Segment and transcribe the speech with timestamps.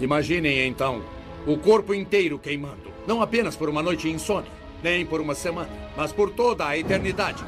[0.00, 1.02] Imaginem então
[1.46, 2.92] o corpo inteiro queimando.
[3.06, 4.46] Não apenas por uma noite insone,
[4.82, 7.44] nem por uma semana, mas por toda a eternidade.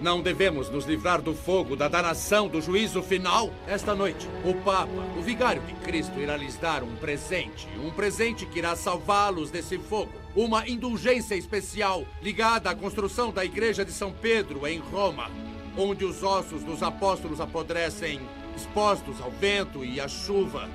[0.00, 3.50] Não devemos nos livrar do fogo da danação do juízo final.
[3.66, 7.66] Esta noite, o Papa, o vigário de Cristo, irá lhes dar um presente.
[7.84, 10.12] Um presente que irá salvá-los desse fogo.
[10.36, 15.32] Uma indulgência especial ligada à construção da Igreja de São Pedro, em Roma,
[15.76, 18.20] onde os ossos dos apóstolos apodrecem,
[18.56, 20.68] expostos ao vento e à chuva,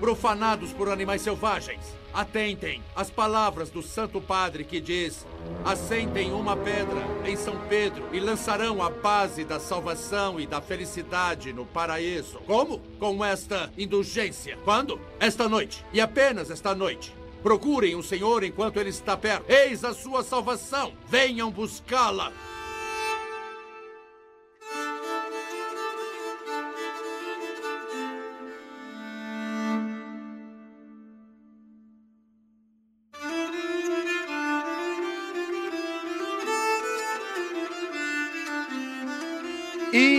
[0.00, 1.80] profanados por animais selvagens.
[2.12, 5.24] Atentem às palavras do Santo Padre que diz:
[5.64, 11.52] Assentem uma pedra em São Pedro e lançarão a base da salvação e da felicidade
[11.52, 12.40] no paraíso.
[12.46, 12.80] Como?
[12.98, 14.58] Com esta indulgência.
[14.64, 14.98] Quando?
[15.20, 15.84] Esta noite.
[15.92, 17.14] E apenas esta noite.
[17.42, 19.48] Procurem o Senhor enquanto ele está perto.
[19.48, 20.92] Eis a sua salvação.
[21.06, 22.32] Venham buscá-la.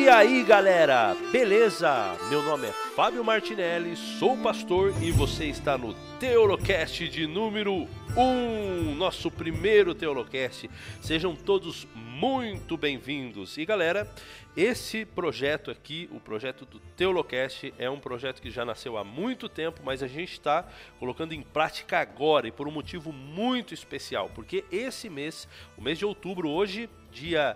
[0.02, 2.18] E aí galera, beleza?
[2.28, 8.96] Meu nome é Fábio Martinelli, sou pastor e você está no Teolocast de número 1,
[8.96, 10.68] nosso primeiro Teolocast.
[11.02, 13.60] Sejam todos muito bem-vindos.
[13.60, 14.12] E galera,
[14.58, 19.48] esse projeto aqui, o projeto do Teolocast, é um projeto que já nasceu há muito
[19.48, 20.68] tempo, mas a gente está
[21.00, 26.00] colocando em prática agora e por um motivo muito especial, porque esse mês, o mês
[26.00, 27.56] de outubro, hoje, dia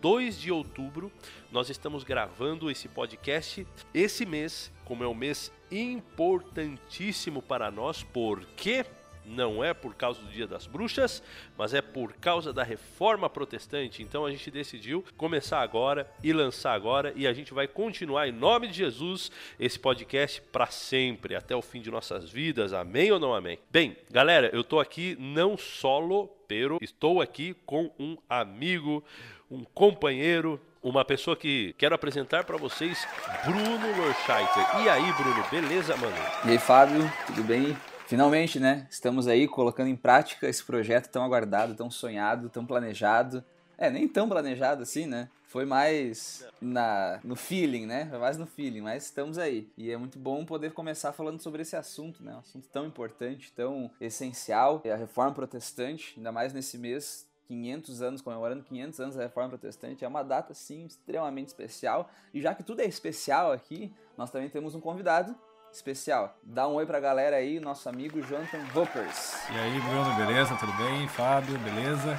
[0.00, 1.10] 2 de outubro,
[1.50, 3.66] nós estamos gravando esse podcast.
[3.92, 8.84] Esse mês, como é um mês importantíssimo para nós, porque
[9.28, 11.22] não é por causa do Dia das Bruxas,
[11.56, 14.02] mas é por causa da reforma protestante.
[14.02, 18.32] Então a gente decidiu começar agora e lançar agora, e a gente vai continuar em
[18.32, 22.72] nome de Jesus esse podcast para sempre, até o fim de nossas vidas.
[22.72, 23.58] Amém ou não amém?
[23.70, 29.04] Bem, galera, eu tô aqui não solo, pero estou aqui com um amigo
[29.50, 33.06] um companheiro, uma pessoa que quero apresentar para vocês,
[33.44, 34.82] Bruno Lorscheiter.
[34.84, 36.16] E aí, Bruno, beleza, mano?
[36.44, 37.76] E aí, Fábio, tudo bem?
[38.06, 38.86] Finalmente, né?
[38.90, 43.44] Estamos aí colocando em prática esse projeto tão aguardado, tão sonhado, tão planejado.
[43.76, 45.28] É, nem tão planejado assim, né?
[45.46, 48.06] Foi mais na, no feeling, né?
[48.10, 49.70] Foi mais no feeling, mas estamos aí.
[49.76, 52.34] E é muito bom poder começar falando sobre esse assunto, né?
[52.34, 54.80] Um assunto tão importante, tão essencial.
[54.84, 59.48] É a reforma protestante, ainda mais nesse mês 500 anos, comemorando 500 anos da Reforma
[59.48, 60.04] Protestante.
[60.04, 62.10] É uma data, sim, extremamente especial.
[62.32, 65.34] E já que tudo é especial aqui, nós também temos um convidado
[65.72, 66.38] especial.
[66.42, 69.34] Dá um oi pra galera aí, nosso amigo Jonathan Vopers.
[69.50, 70.54] E aí, Bruno, beleza?
[70.56, 71.08] Tudo bem?
[71.08, 72.16] Fábio, beleza?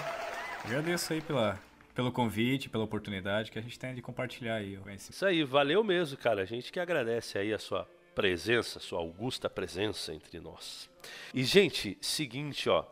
[0.66, 1.59] Agradeço aí pela,
[1.94, 5.13] pelo convite, pela oportunidade que a gente tem de compartilhar aí o conhecimento.
[5.13, 6.41] Isso aí, valeu mesmo, cara.
[6.41, 10.90] A gente que agradece aí a sua presença, sua augusta presença entre nós.
[11.34, 12.84] E, gente, seguinte, ó.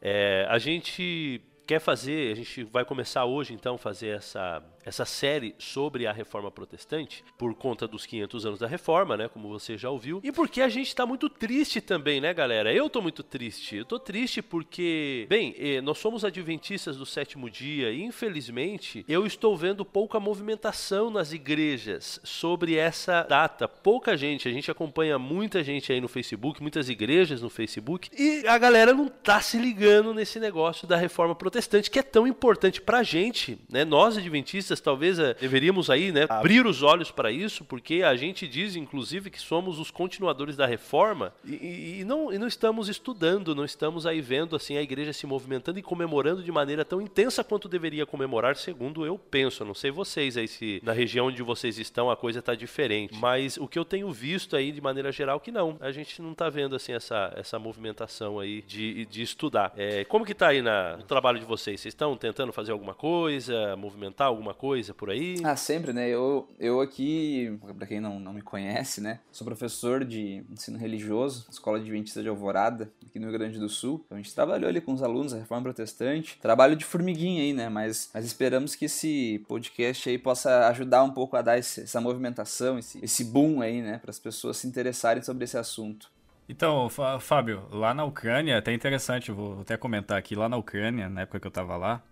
[0.00, 5.54] É, a gente quer fazer, a gente vai começar hoje então fazer essa essa série
[5.58, 9.90] sobre a reforma protestante, por conta dos 500 anos da reforma, né, como você já
[9.90, 12.72] ouviu, e porque a gente está muito triste também, né, galera?
[12.72, 13.76] Eu tô muito triste.
[13.76, 19.26] Eu tô triste porque, bem, eh, nós somos adventistas do sétimo dia e infelizmente eu
[19.26, 23.68] estou vendo pouca movimentação nas igrejas sobre essa data.
[23.68, 28.46] Pouca gente, a gente acompanha muita gente aí no Facebook, muitas igrejas no Facebook, e
[28.46, 32.80] a galera não tá se ligando nesse negócio da reforma protestante que é tão importante
[32.80, 33.84] pra gente, né?
[33.84, 38.46] Nós adventistas talvez é, deveríamos aí, né, abrir os olhos para isso, porque a gente
[38.46, 43.54] diz, inclusive, que somos os continuadores da reforma e, e, não, e não estamos estudando,
[43.54, 47.42] não estamos aí vendo assim a igreja se movimentando e comemorando de maneira tão intensa
[47.42, 49.62] quanto deveria comemorar, segundo eu penso.
[49.62, 53.14] Eu não sei vocês aí se na região onde vocês estão a coisa está diferente,
[53.18, 56.32] mas o que eu tenho visto aí de maneira geral que não, a gente não
[56.32, 59.72] está vendo assim essa, essa movimentação aí de, de estudar.
[59.76, 61.80] É, como que está aí na, no trabalho de vocês?
[61.80, 65.36] Vocês estão tentando fazer alguma coisa, movimentar alguma coisa por aí?
[65.42, 66.06] Ah, sempre, né?
[66.06, 69.20] Eu, eu aqui, para quem não, não me conhece, né?
[69.32, 74.02] Sou professor de ensino religioso, Escola Adventista de Alvorada, aqui no Rio Grande do Sul.
[74.04, 76.38] Então a gente trabalhou ali com os alunos da Reforma Protestante.
[76.42, 77.70] Trabalho de formiguinha aí, né?
[77.70, 81.98] Mas, mas esperamos que esse podcast aí possa ajudar um pouco a dar esse, essa
[81.98, 83.96] movimentação, esse, esse boom aí, né?
[83.96, 86.10] Para as pessoas se interessarem sobre esse assunto.
[86.46, 86.86] Então,
[87.18, 91.40] Fábio, lá na Ucrânia, até interessante, vou até comentar aqui, lá na Ucrânia, na época
[91.40, 92.02] que eu tava lá,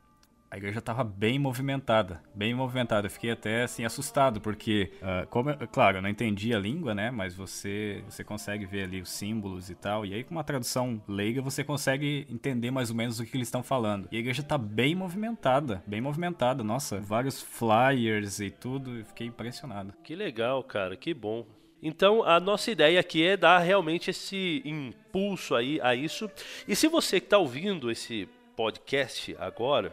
[0.50, 3.06] a igreja estava bem movimentada, bem movimentada.
[3.06, 7.10] Eu fiquei até assim assustado porque, uh, como, claro, eu não entendi a língua, né?
[7.10, 10.06] Mas você você consegue ver ali os símbolos e tal.
[10.06, 13.48] E aí com uma tradução leiga você consegue entender mais ou menos o que eles
[13.48, 14.08] estão falando.
[14.10, 16.64] E a igreja está bem movimentada, bem movimentada.
[16.64, 18.98] Nossa, vários flyers e tudo.
[18.98, 19.92] Eu fiquei impressionado.
[20.02, 20.96] Que legal, cara.
[20.96, 21.46] Que bom.
[21.80, 26.28] Então, a nossa ideia aqui é dar realmente esse impulso aí a isso.
[26.66, 29.92] E se você que está ouvindo esse podcast agora,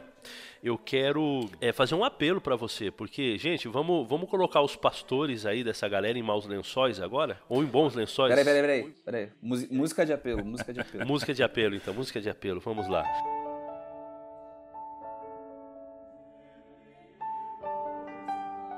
[0.65, 5.45] eu quero é, fazer um apelo para você, porque, gente, vamos, vamos colocar os pastores
[5.45, 7.39] aí dessa galera em maus lençóis agora?
[7.47, 8.33] Ou em bons lençóis?
[8.33, 8.95] Peraí, peraí, peraí.
[9.05, 9.29] peraí.
[9.69, 11.05] Música de apelo, música de apelo.
[11.07, 13.03] música de apelo, então, música de apelo, vamos lá.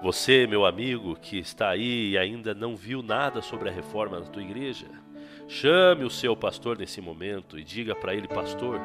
[0.03, 4.25] Você, meu amigo, que está aí e ainda não viu nada sobre a reforma da
[4.25, 4.87] tua igreja,
[5.47, 8.77] chame o seu pastor nesse momento e diga para ele, pastor,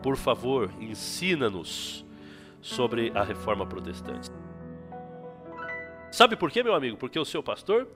[0.00, 2.03] por favor, ensina-nos
[2.64, 4.43] sobre a reforma protestante.
[6.14, 6.96] Sabe por quê, meu amigo?
[6.96, 7.88] Porque o seu pastor,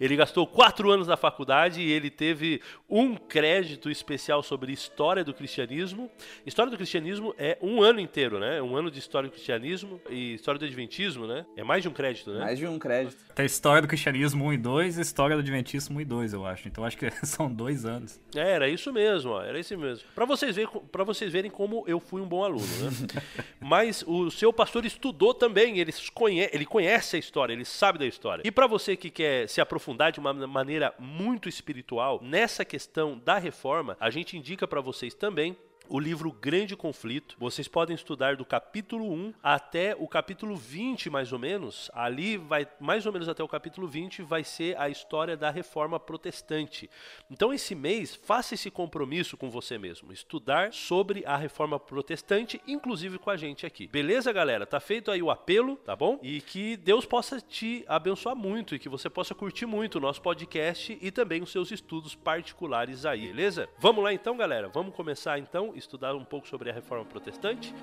[0.00, 5.34] ele gastou quatro anos na faculdade e ele teve um crédito especial sobre história do
[5.34, 6.10] cristianismo.
[6.46, 8.62] História do cristianismo é um ano inteiro, né?
[8.62, 11.44] Um ano de história do cristianismo e história do adventismo, né?
[11.54, 12.40] É mais de um crédito, né?
[12.40, 13.18] Mais de um crédito.
[13.34, 16.46] Tem história do cristianismo 1 e 2 e história do adventismo 1 e 2, eu
[16.46, 16.68] acho.
[16.68, 18.18] Então acho que são dois anos.
[18.34, 20.02] É, era isso mesmo, ó, era isso mesmo.
[20.14, 20.66] Para vocês, ver,
[21.04, 23.22] vocês verem como eu fui um bom aluno, né?
[23.60, 28.06] Mas o seu pastor estudou também, ele conhece, ele conhece a história, ele sabe da
[28.06, 28.42] história.
[28.44, 33.38] E para você que quer se aprofundar de uma maneira muito espiritual nessa questão da
[33.38, 35.56] reforma, a gente indica para vocês também
[35.88, 37.36] o livro Grande Conflito.
[37.38, 41.90] Vocês podem estudar do capítulo 1 até o capítulo 20, mais ou menos.
[41.94, 45.98] Ali vai mais ou menos até o capítulo 20 vai ser a história da reforma
[45.98, 46.90] protestante.
[47.30, 53.18] Então esse mês faça esse compromisso com você mesmo, estudar sobre a reforma protestante, inclusive
[53.18, 53.86] com a gente aqui.
[53.86, 54.66] Beleza, galera?
[54.66, 56.18] Tá feito aí o apelo, tá bom?
[56.22, 60.20] E que Deus possa te abençoar muito e que você possa curtir muito o nosso
[60.20, 63.68] podcast e também os seus estudos particulares aí, beleza?
[63.78, 64.68] Vamos lá então, galera.
[64.68, 67.74] Vamos começar então estudar um pouco sobre a reforma protestante?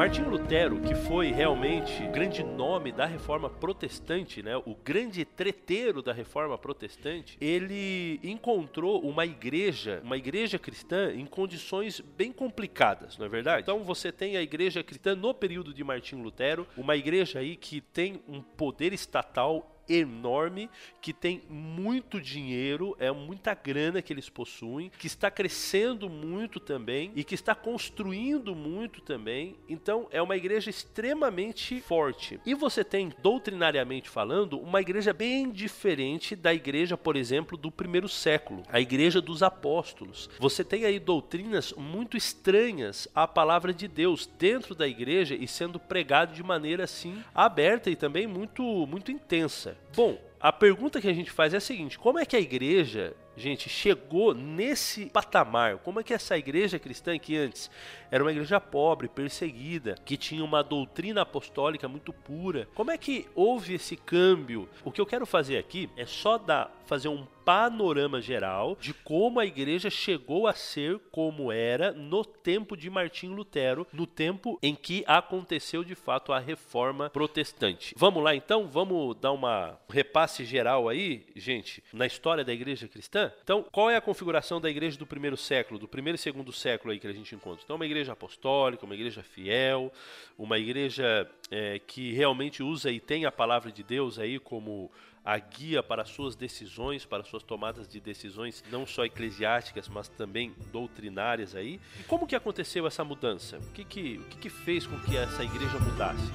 [0.00, 6.00] Martinho Lutero, que foi realmente o grande nome da reforma protestante, né, o grande treteiro
[6.00, 13.26] da reforma protestante, ele encontrou uma igreja, uma igreja cristã em condições bem complicadas, não
[13.26, 13.60] é verdade?
[13.60, 17.82] Então você tem a igreja cristã no período de Martinho Lutero, uma igreja aí que
[17.82, 20.70] tem um poder estatal enorme,
[21.00, 27.10] que tem muito dinheiro, é muita grana que eles possuem, que está crescendo muito também
[27.14, 29.56] e que está construindo muito também.
[29.68, 32.40] Então é uma igreja extremamente forte.
[32.46, 38.08] E você tem, doutrinariamente falando, uma igreja bem diferente da igreja, por exemplo, do primeiro
[38.08, 40.30] século, a igreja dos apóstolos.
[40.38, 45.80] Você tem aí doutrinas muito estranhas à palavra de Deus dentro da igreja e sendo
[45.80, 49.76] pregado de maneira assim aberta e também muito muito intensa.
[49.94, 53.14] Bom, a pergunta que a gente faz é a seguinte: como é que a igreja,
[53.36, 55.78] gente, chegou nesse patamar?
[55.78, 57.70] Como é que essa igreja cristã que antes
[58.10, 63.26] era uma igreja pobre, perseguida, que tinha uma doutrina apostólica muito pura, como é que
[63.34, 64.68] houve esse câmbio?
[64.84, 69.40] O que eu quero fazer aqui é só dar, fazer um panorama geral de como
[69.40, 74.74] a igreja chegou a ser como era no tempo de Martim Lutero, no tempo em
[74.74, 77.94] que aconteceu de fato a reforma protestante.
[77.96, 82.86] Vamos lá então, vamos dar uma um repasse geral aí, gente, na história da igreja
[82.86, 83.32] cristã.
[83.42, 86.92] Então, qual é a configuração da igreja do primeiro século, do primeiro e segundo século
[86.92, 87.62] aí que a gente encontra?
[87.64, 89.92] Então, uma igreja apostólica, uma igreja fiel,
[90.38, 94.90] uma igreja é, que realmente usa e tem a palavra de Deus aí como
[95.24, 100.54] a guia para suas decisões, para suas tomadas de decisões, não só eclesiásticas, mas também
[100.72, 101.78] doutrinárias aí.
[101.98, 103.58] E como que aconteceu essa mudança?
[103.58, 106.32] O que que, o que, que fez com que essa igreja mudasse?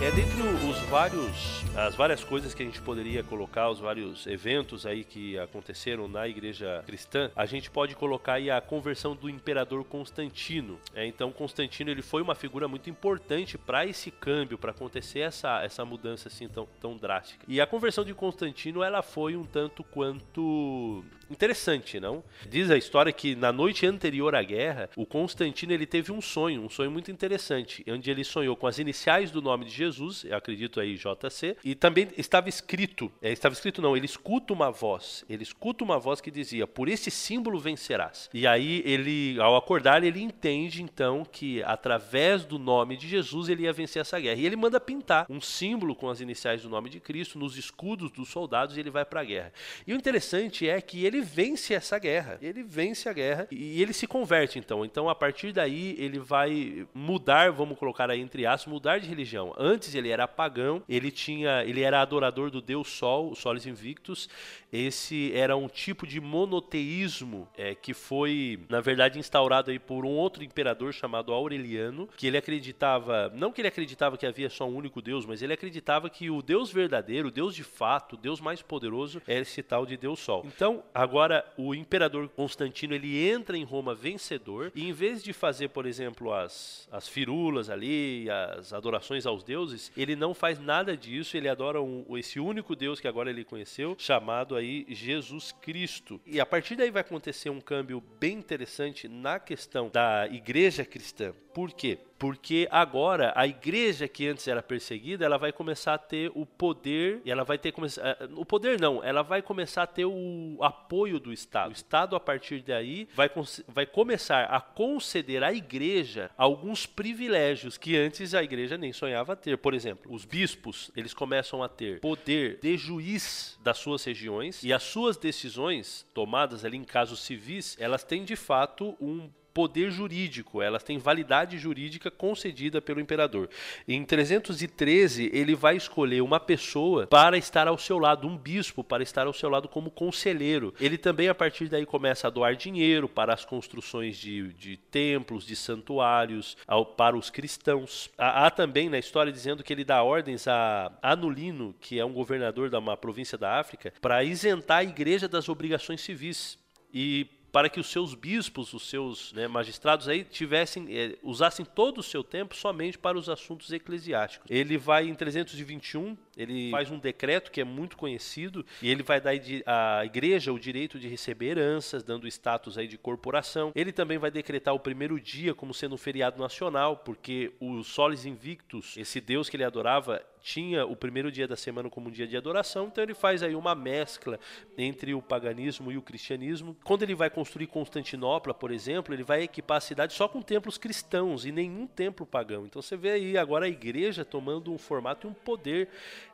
[0.00, 4.84] É dentre os vários, as várias coisas que a gente poderia colocar, os vários eventos
[4.84, 9.84] aí que aconteceram na igreja cristã, a gente pode colocar aí a conversão do imperador
[9.84, 10.78] Constantino.
[10.94, 15.62] É, então Constantino ele foi uma figura muito importante para esse câmbio, para acontecer essa,
[15.62, 17.44] essa mudança assim tão, tão drástica.
[17.48, 22.24] E a conversão de Constantino ela foi um tanto quanto interessante, não?
[22.48, 26.62] Diz a história que na noite anterior à guerra, o Constantino ele teve um sonho,
[26.62, 30.36] um sonho muito interessante, onde ele sonhou com as iniciais do nome de Jesus eu
[30.36, 35.24] acredito aí JC, e também estava escrito, é, estava escrito não, ele escuta uma voz,
[35.28, 38.30] ele escuta uma voz que dizia, por esse símbolo vencerás.
[38.32, 43.64] E aí ele, ao acordar, ele entende então que através do nome de Jesus ele
[43.64, 44.40] ia vencer essa guerra.
[44.40, 48.10] E ele manda pintar um símbolo com as iniciais do nome de Cristo nos escudos
[48.10, 49.52] dos soldados e ele vai para a guerra.
[49.86, 53.92] E o interessante é que ele vence essa guerra, ele vence a guerra e ele
[53.92, 54.84] se converte então.
[54.84, 59.54] Então a partir daí ele vai mudar, vamos colocar aí entre aspas, mudar de religião.
[59.56, 63.34] Antes antes ele era pagão, ele tinha tinha, ele era adorador do deus Sol, o
[63.34, 64.28] Solis Invictus.
[64.70, 70.10] Esse era um tipo de monoteísmo é, que foi, na verdade, instaurado aí por um
[70.10, 74.76] outro imperador chamado Aureliano, que ele acreditava, não que ele acreditava que havia só um
[74.76, 78.40] único deus, mas ele acreditava que o deus verdadeiro, o deus de fato, o deus
[78.40, 80.44] mais poderoso era esse tal de deus Sol.
[80.44, 85.68] Então, agora o imperador Constantino ele entra em Roma vencedor e em vez de fazer,
[85.68, 91.36] por exemplo, as, as firulas ali, as adorações aos deuses, ele não faz nada disso,
[91.38, 96.20] ele adora um, esse único Deus que agora ele conheceu, chamado aí Jesus Cristo.
[96.26, 101.32] E a partir daí vai acontecer um câmbio bem interessante na questão da igreja cristã.
[101.54, 101.98] Por quê?
[102.18, 107.20] Porque agora a igreja que antes era perseguida, ela vai começar a ter o poder,
[107.24, 111.20] e ela vai ter eh, o poder não, ela vai começar a ter o apoio
[111.20, 111.70] do Estado.
[111.70, 113.30] O Estado a partir daí vai,
[113.68, 119.56] vai começar a conceder à igreja alguns privilégios que antes a igreja nem sonhava ter.
[119.56, 124.72] Por exemplo, os bispos, eles começam a ter poder de juiz das suas regiões e
[124.72, 130.62] as suas decisões tomadas ali em casos civis, elas têm de fato um poder jurídico,
[130.62, 133.50] elas têm validade jurídica concedida pelo imperador.
[133.88, 139.02] Em 313, ele vai escolher uma pessoa para estar ao seu lado, um bispo para
[139.02, 140.72] estar ao seu lado como conselheiro.
[140.78, 145.44] Ele também, a partir daí, começa a doar dinheiro para as construções de, de templos,
[145.44, 148.08] de santuários, ao, para os cristãos.
[148.16, 152.12] Há, há, também na história dizendo que ele dá ordens a Anulino, que é um
[152.12, 156.56] governador de uma província da África, para isentar a igreja das obrigações civis.
[156.94, 157.26] E
[157.58, 162.02] para que os seus bispos, os seus né, magistrados aí tivessem é, usassem todo o
[162.04, 164.48] seu tempo somente para os assuntos eclesiásticos.
[164.48, 169.20] Ele vai em 321, ele faz um decreto que é muito conhecido e ele vai
[169.20, 169.32] dar
[169.66, 173.72] à igreja o direito de receber heranças, dando status aí de corporação.
[173.74, 178.24] Ele também vai decretar o primeiro dia como sendo um feriado nacional, porque o Solis
[178.24, 182.26] Invictus, esse deus que ele adorava, tinha o primeiro dia da semana como um dia
[182.26, 184.38] de adoração, então ele faz aí uma mescla
[184.76, 186.76] entre o paganismo e o cristianismo.
[186.84, 190.78] Quando ele vai construir Constantinopla, por exemplo, ele vai equipar a cidade só com templos
[190.78, 192.64] cristãos e nenhum templo pagão.
[192.64, 195.88] Então você vê aí agora a igreja tomando um formato e um poder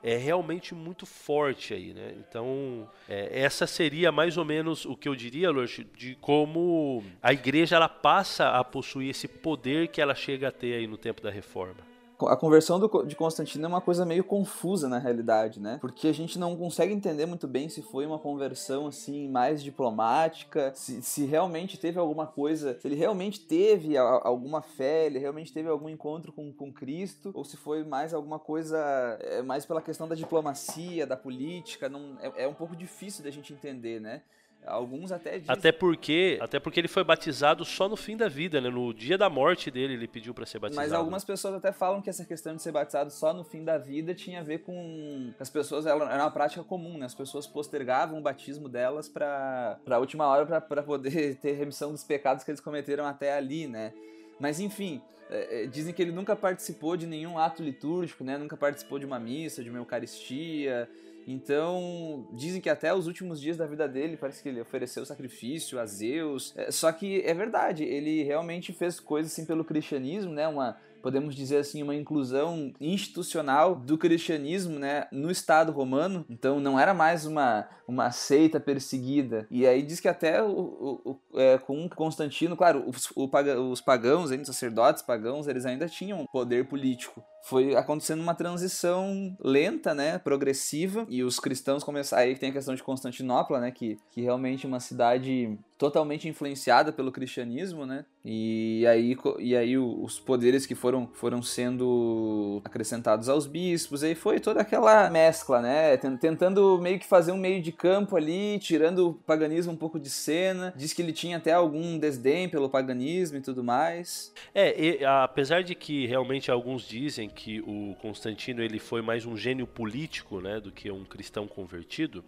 [0.05, 2.15] é, realmente muito forte aí, né?
[2.19, 7.33] Então é, essa seria mais ou menos o que eu diria, Lurch, de como a
[7.33, 11.23] igreja ela passa a possuir esse poder que ela chega a ter aí no tempo
[11.23, 15.79] da reforma a conversão do, de Constantino é uma coisa meio confusa na realidade, né?
[15.81, 20.73] Porque a gente não consegue entender muito bem se foi uma conversão assim mais diplomática,
[20.75, 25.53] se, se realmente teve alguma coisa, se ele realmente teve a, alguma fé, ele realmente
[25.53, 28.79] teve algum encontro com, com Cristo, ou se foi mais alguma coisa
[29.21, 33.31] é, mais pela questão da diplomacia, da política, não, é, é um pouco difícil da
[33.31, 34.23] gente entender, né?
[34.67, 35.55] Alguns até dizem...
[35.55, 38.71] Até porque, até porque ele foi batizado só no fim da vida, né?
[38.71, 40.87] No dia da morte dele ele pediu para ser batizado.
[40.87, 43.77] Mas algumas pessoas até falam que essa questão de ser batizado só no fim da
[43.77, 47.07] vida tinha a ver com as pessoas era uma prática comum, né?
[47.07, 51.93] As pessoas postergavam o batismo delas para para a última hora para poder ter remissão
[51.93, 53.93] dos pecados que eles cometeram até ali, né?
[54.41, 58.39] Mas enfim, é, é, dizem que ele nunca participou de nenhum ato litúrgico, né?
[58.39, 60.89] Nunca participou de uma missa, de uma eucaristia.
[61.27, 65.79] Então, dizem que até os últimos dias da vida dele, parece que ele ofereceu sacrifício
[65.79, 66.53] a Zeus.
[66.57, 70.47] É, só que é verdade, ele realmente fez coisas assim pelo cristianismo, né?
[70.47, 76.25] Uma podemos dizer assim, uma inclusão institucional do cristianismo né, no Estado romano.
[76.31, 79.47] Então não era mais uma, uma seita perseguida.
[79.51, 84.31] E aí diz que até o, o, o é, com Constantino, claro, os, os pagãos,
[84.31, 91.07] os sacerdotes pagãos, eles ainda tinham poder político foi acontecendo uma transição lenta, né, progressiva,
[91.09, 94.69] e os cristãos começaram, aí tem a questão de Constantinopla, né, que, que realmente é
[94.69, 98.05] uma cidade totalmente influenciada pelo cristianismo, né?
[98.25, 104.41] E aí, e aí os poderes que foram, foram sendo acrescentados aos bispos, aí foi
[104.41, 105.97] toda aquela mescla, né?
[105.97, 110.09] Tentando meio que fazer um meio de campo ali, tirando o paganismo um pouco de
[110.09, 110.73] cena.
[110.75, 114.33] Diz que ele tinha até algum desdém pelo paganismo e tudo mais.
[114.55, 119.37] É, e, apesar de que realmente alguns dizem que o Constantino ele foi mais um
[119.37, 122.25] gênio político, né, do que um cristão convertido,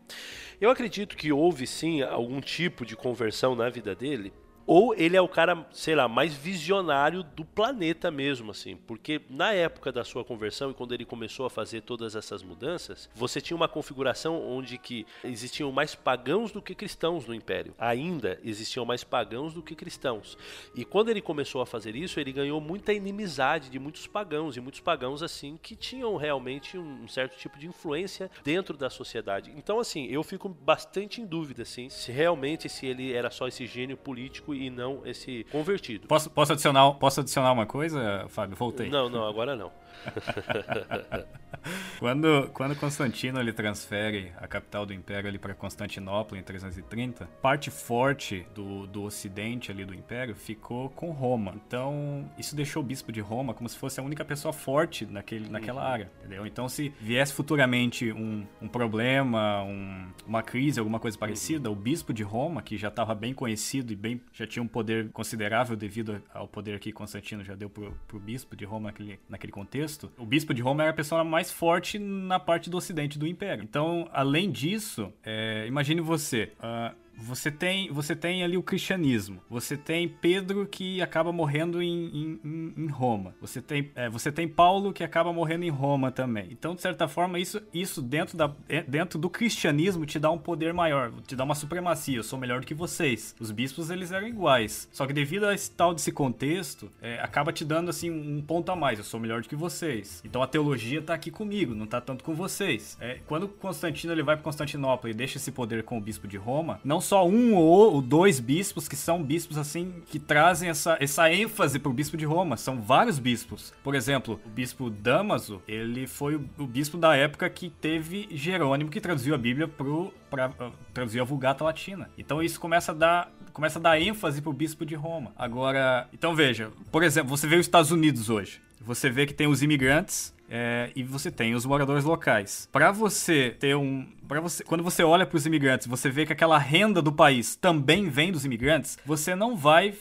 [0.61, 4.33] eu acredito que houve sim algum tipo de conversão na vida dele,
[4.67, 8.77] ou ele é o cara, sei lá, mais visionário do planeta mesmo, assim.
[8.77, 13.09] Porque na época da sua conversão e quando ele começou a fazer todas essas mudanças,
[13.15, 17.75] você tinha uma configuração onde que existiam mais pagãos do que cristãos no Império.
[17.79, 20.37] Ainda existiam mais pagãos do que cristãos.
[20.75, 24.57] E quando ele começou a fazer isso, ele ganhou muita inimizade de muitos pagãos.
[24.57, 29.53] E muitos pagãos, assim, que tinham realmente um certo tipo de influência dentro da sociedade.
[29.57, 33.67] Então, assim, eu fico bastante em dúvida, assim, se realmente se ele era só esse
[33.67, 36.07] gênio político e não esse convertido.
[36.07, 38.57] Posso, posso, adicionar, posso adicionar uma coisa, Fábio?
[38.57, 38.89] Voltei.
[38.89, 39.71] Não, não, agora não.
[41.99, 47.71] quando, quando Constantino ele transfere a capital do império ali para Constantinopla em 330, parte
[47.71, 51.55] forte do, do ocidente ali do império ficou com Roma.
[51.67, 55.49] Então, isso deixou o bispo de Roma como se fosse a única pessoa forte naquele,
[55.49, 55.89] naquela uhum.
[55.89, 56.47] área, entendeu?
[56.47, 61.77] Então, se viesse futuramente um, um problema, um, uma crise, alguma coisa parecida, uhum.
[61.77, 65.11] o bispo de Roma, que já estava bem conhecido e bem já tinha um poder
[65.11, 69.53] considerável devido ao poder que Constantino já deu pro, pro bispo de Roma naquele, naquele
[69.53, 69.76] contexto,
[70.19, 73.63] o bispo de Roma era a pessoa mais forte na parte do ocidente do império.
[73.63, 79.41] Então, além disso, é, imagine você, uh, você tem, você tem ali o cristianismo.
[79.49, 83.35] Você tem Pedro que acaba morrendo em, em, em Roma.
[83.41, 86.49] Você tem, é, você tem Paulo que acaba morrendo em Roma também.
[86.51, 90.39] Então, de certa forma, isso, isso dentro, da, é, dentro do cristianismo te dá um
[90.39, 92.19] poder maior, te dá uma supremacia.
[92.19, 93.35] Eu sou melhor do que vocês.
[93.41, 94.89] Os bispos eles eram iguais.
[94.93, 98.71] Só que devido a esse tal desse contexto, é, acaba te dando assim um ponto
[98.71, 98.99] a mais.
[98.99, 100.21] Eu sou melhor do que vocês.
[100.25, 102.97] Então a teologia tá aqui comigo, não tá tanto com vocês.
[103.01, 106.37] É, quando Constantino ele vai para Constantinopla e deixa esse poder com o bispo de
[106.37, 111.33] Roma, não só um ou dois bispos que são bispos assim que trazem essa, essa
[111.33, 112.57] ênfase pro bispo de Roma.
[112.57, 113.73] São vários bispos.
[113.83, 118.91] Por exemplo, o bispo Damaso, ele foi o, o bispo da época que teve Jerônimo
[118.91, 122.11] que traduziu a Bíblia pro para uh, traduzir a Vulgata Latina.
[122.19, 125.33] Então isso começa a dar começa a dar ênfase pro bispo de Roma.
[125.37, 128.61] Agora, então veja, por exemplo, você vê os Estados Unidos hoje.
[128.83, 132.69] Você vê que tem os imigrantes é, e você tem os moradores locais.
[132.71, 136.33] Para você ter um, para você, quando você olha para os imigrantes, você vê que
[136.33, 138.99] aquela renda do país também vem dos imigrantes.
[139.05, 139.95] Você não vai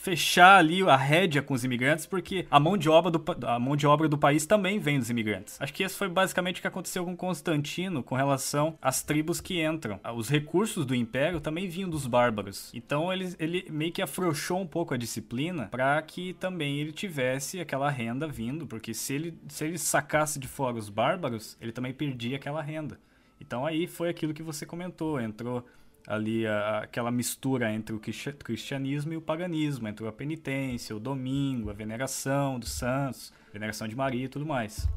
[0.00, 3.76] fechar ali a rédea com os imigrantes, porque a mão de obra do, a mão
[3.76, 5.60] de obra do país também vem dos imigrantes.
[5.60, 9.62] Acho que isso foi basicamente o que aconteceu com Constantino com relação às tribos que
[9.62, 10.00] entram.
[10.16, 12.70] Os recursos do império também vinham dos bárbaros.
[12.72, 17.60] Então ele, ele meio que afrouxou um pouco a disciplina para que também ele tivesse
[17.60, 21.92] aquela renda vindo, porque se ele, se ele sacasse de fora os bárbaros, ele também
[21.92, 22.98] perdia aquela renda.
[23.38, 25.62] Então aí foi aquilo que você comentou, entrou
[26.06, 31.70] ali a, aquela mistura entre o cristianismo e o paganismo, entre a penitência, o domingo,
[31.70, 34.88] a veneração dos santos, veneração de Maria e tudo mais.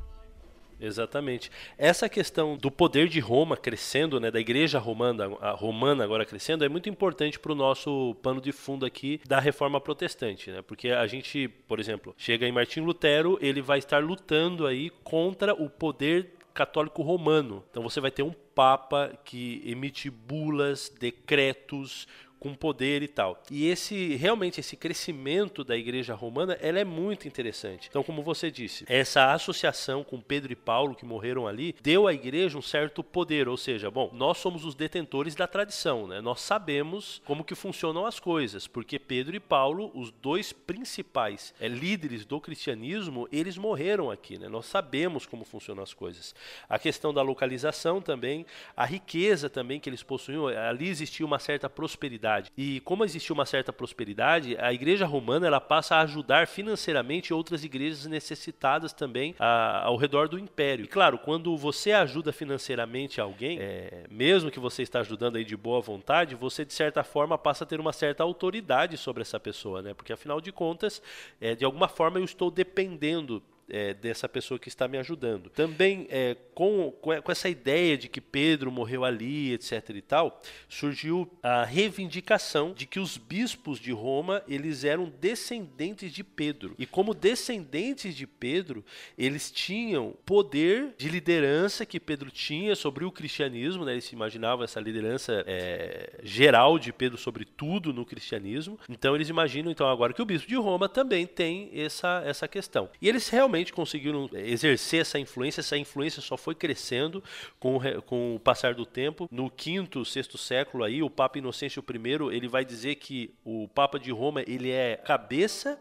[0.83, 1.49] Exatamente.
[1.77, 6.69] Essa questão do poder de Roma crescendo, né, da igreja romana, romana agora crescendo, é
[6.69, 10.61] muito importante para o nosso pano de fundo aqui da reforma protestante, né?
[10.61, 15.53] Porque a gente, por exemplo, chega em Martim Lutero, ele vai estar lutando aí contra
[15.53, 17.63] o poder católico romano.
[17.69, 22.07] Então você vai ter um papa que emite bulas, decretos,
[22.43, 23.41] com poder e tal.
[23.49, 27.88] E esse realmente esse crescimento da igreja romana, ela é muito interessante.
[27.89, 32.13] Então, como você disse, essa associação com Pedro e Paulo que morreram ali deu à
[32.13, 36.19] igreja um certo poder, ou seja, bom, nós somos os detentores da tradição, né?
[36.19, 41.69] Nós sabemos como que funcionam as coisas, porque Pedro e Paulo, os dois principais é,
[41.69, 44.49] líderes do cristianismo, eles morreram aqui, né?
[44.49, 46.36] Nós sabemos como funcionam as coisas.
[46.67, 51.69] A questão da localização também, a riqueza também que eles possuíam, ali existia uma certa
[51.69, 52.51] prosperidade prosperidade.
[52.57, 57.63] E como existia uma certa prosperidade, a igreja romana ela passa a ajudar financeiramente outras
[57.63, 60.85] igrejas necessitadas também a, ao redor do império.
[60.85, 65.55] E claro, quando você ajuda financeiramente alguém, é, mesmo que você está ajudando aí de
[65.55, 69.81] boa vontade, você de certa forma passa a ter uma certa autoridade sobre essa pessoa,
[69.81, 69.93] né?
[69.93, 71.01] Porque afinal de contas,
[71.39, 75.49] é, de alguma forma eu estou dependendo é, dessa pessoa que está me ajudando.
[75.49, 79.89] Também é, com, com essa ideia de que Pedro morreu ali, etc.
[79.89, 86.23] e tal, surgiu a reivindicação de que os bispos de Roma eles eram descendentes de
[86.23, 88.84] Pedro e como descendentes de Pedro
[89.17, 93.93] eles tinham poder de liderança que Pedro tinha sobre o cristianismo, né?
[93.93, 98.80] Eles imaginavam essa liderança é, geral de Pedro sobre tudo no cristianismo.
[98.89, 102.89] Então eles imaginam então agora que o bispo de Roma também tem essa essa questão.
[103.02, 107.23] E eles realmente realmente conseguiram exercer essa influência, essa influência só foi crescendo
[107.59, 109.29] com, com o passar do tempo.
[109.31, 113.99] No quinto, sexto século aí, o Papa Inocêncio I, ele vai dizer que o Papa
[113.99, 115.79] de Roma, ele é cabeça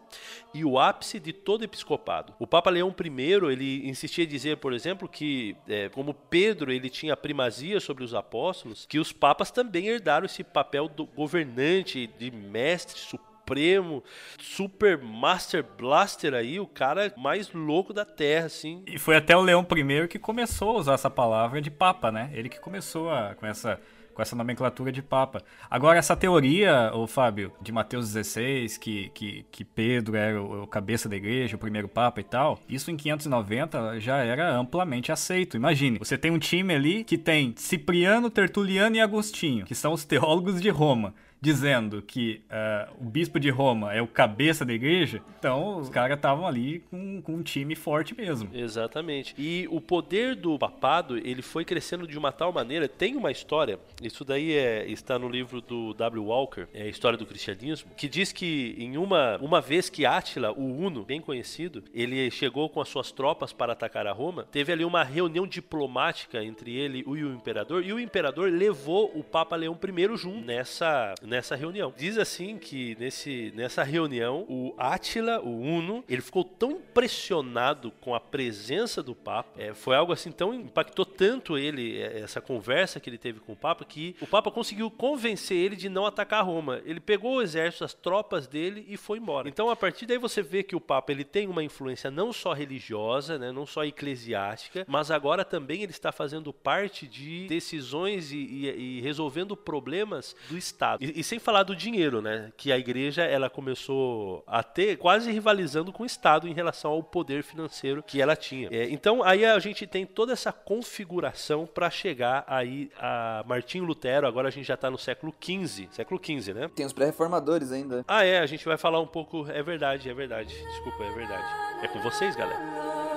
[0.53, 2.33] e o ápice de todo episcopado.
[2.37, 6.89] O Papa Leão I, ele insistia em dizer, por exemplo, que é, como Pedro, ele
[6.89, 12.29] tinha primazia sobre os apóstolos, que os papas também herdaram esse papel do governante, de
[12.29, 14.01] mestre supremo Supremo,
[14.39, 18.81] Super Master Blaster aí, o cara mais louco da Terra, assim.
[18.87, 22.31] E foi até o Leão I que começou a usar essa palavra de Papa, né?
[22.33, 23.79] Ele que começou a, com essa
[24.13, 25.41] com essa nomenclatura de Papa.
[25.67, 30.67] Agora, essa teoria, o Fábio, de Mateus 16, que, que, que Pedro era o, o,
[30.67, 35.57] cabeça da igreja, o primeiro Papa e tal, isso em 590 já era amplamente aceito.
[35.57, 40.05] Imagine, você tem um time ali que tem Cipriano, Tertuliano e Agostinho, que são os
[40.05, 45.21] teólogos de Roma dizendo que uh, o bispo de Roma é o cabeça da igreja,
[45.37, 48.49] então os caras estavam ali com, com um time forte mesmo.
[48.53, 49.35] Exatamente.
[49.37, 53.77] E o poder do papado, ele foi crescendo de uma tal maneira, tem uma história,
[54.01, 56.23] isso daí é, está no livro do W.
[56.23, 60.53] Walker, é a história do cristianismo, que diz que em uma, uma vez que Átila,
[60.53, 64.71] o Uno, bem conhecido, ele chegou com as suas tropas para atacar a Roma, teve
[64.71, 69.57] ali uma reunião diplomática entre ele e o imperador, e o imperador levou o Papa
[69.57, 71.91] Leão I junto nessa, nessa reunião.
[71.97, 78.13] Diz assim que nesse, nessa reunião, o Átila, o Uno, ele ficou tão impressionado com
[78.13, 82.99] a presença do Papa, é, foi algo assim tão impactou tanto ele, é, essa conversa
[82.99, 86.45] que ele teve com o Papa, que o Papa conseguiu convencer ele de não atacar
[86.45, 86.81] Roma.
[86.85, 89.49] Ele pegou o exército, as tropas dele e foi embora.
[89.49, 92.53] Então, a partir daí você vê que o Papa ele tem uma influência não só
[92.53, 98.37] religiosa, né, não só eclesiástica, mas agora também ele está fazendo parte de decisões e,
[98.37, 101.03] e, e resolvendo problemas do Estado.
[101.03, 105.31] E, e, sem falar do dinheiro, né, que a igreja ela começou a ter quase
[105.31, 108.67] rivalizando com o Estado em relação ao poder financeiro que ela tinha.
[108.69, 114.27] É, então, aí a gente tem toda essa configuração para chegar aí a Martinho Lutero.
[114.27, 116.69] Agora a gente já está no século XV, século XV, né?
[116.75, 118.03] Tem os pré-reformadores ainda.
[118.05, 119.49] Ah, é, a gente vai falar um pouco.
[119.49, 120.53] É verdade, é verdade.
[120.53, 121.47] Desculpa, é verdade.
[121.81, 123.12] É com vocês, galera.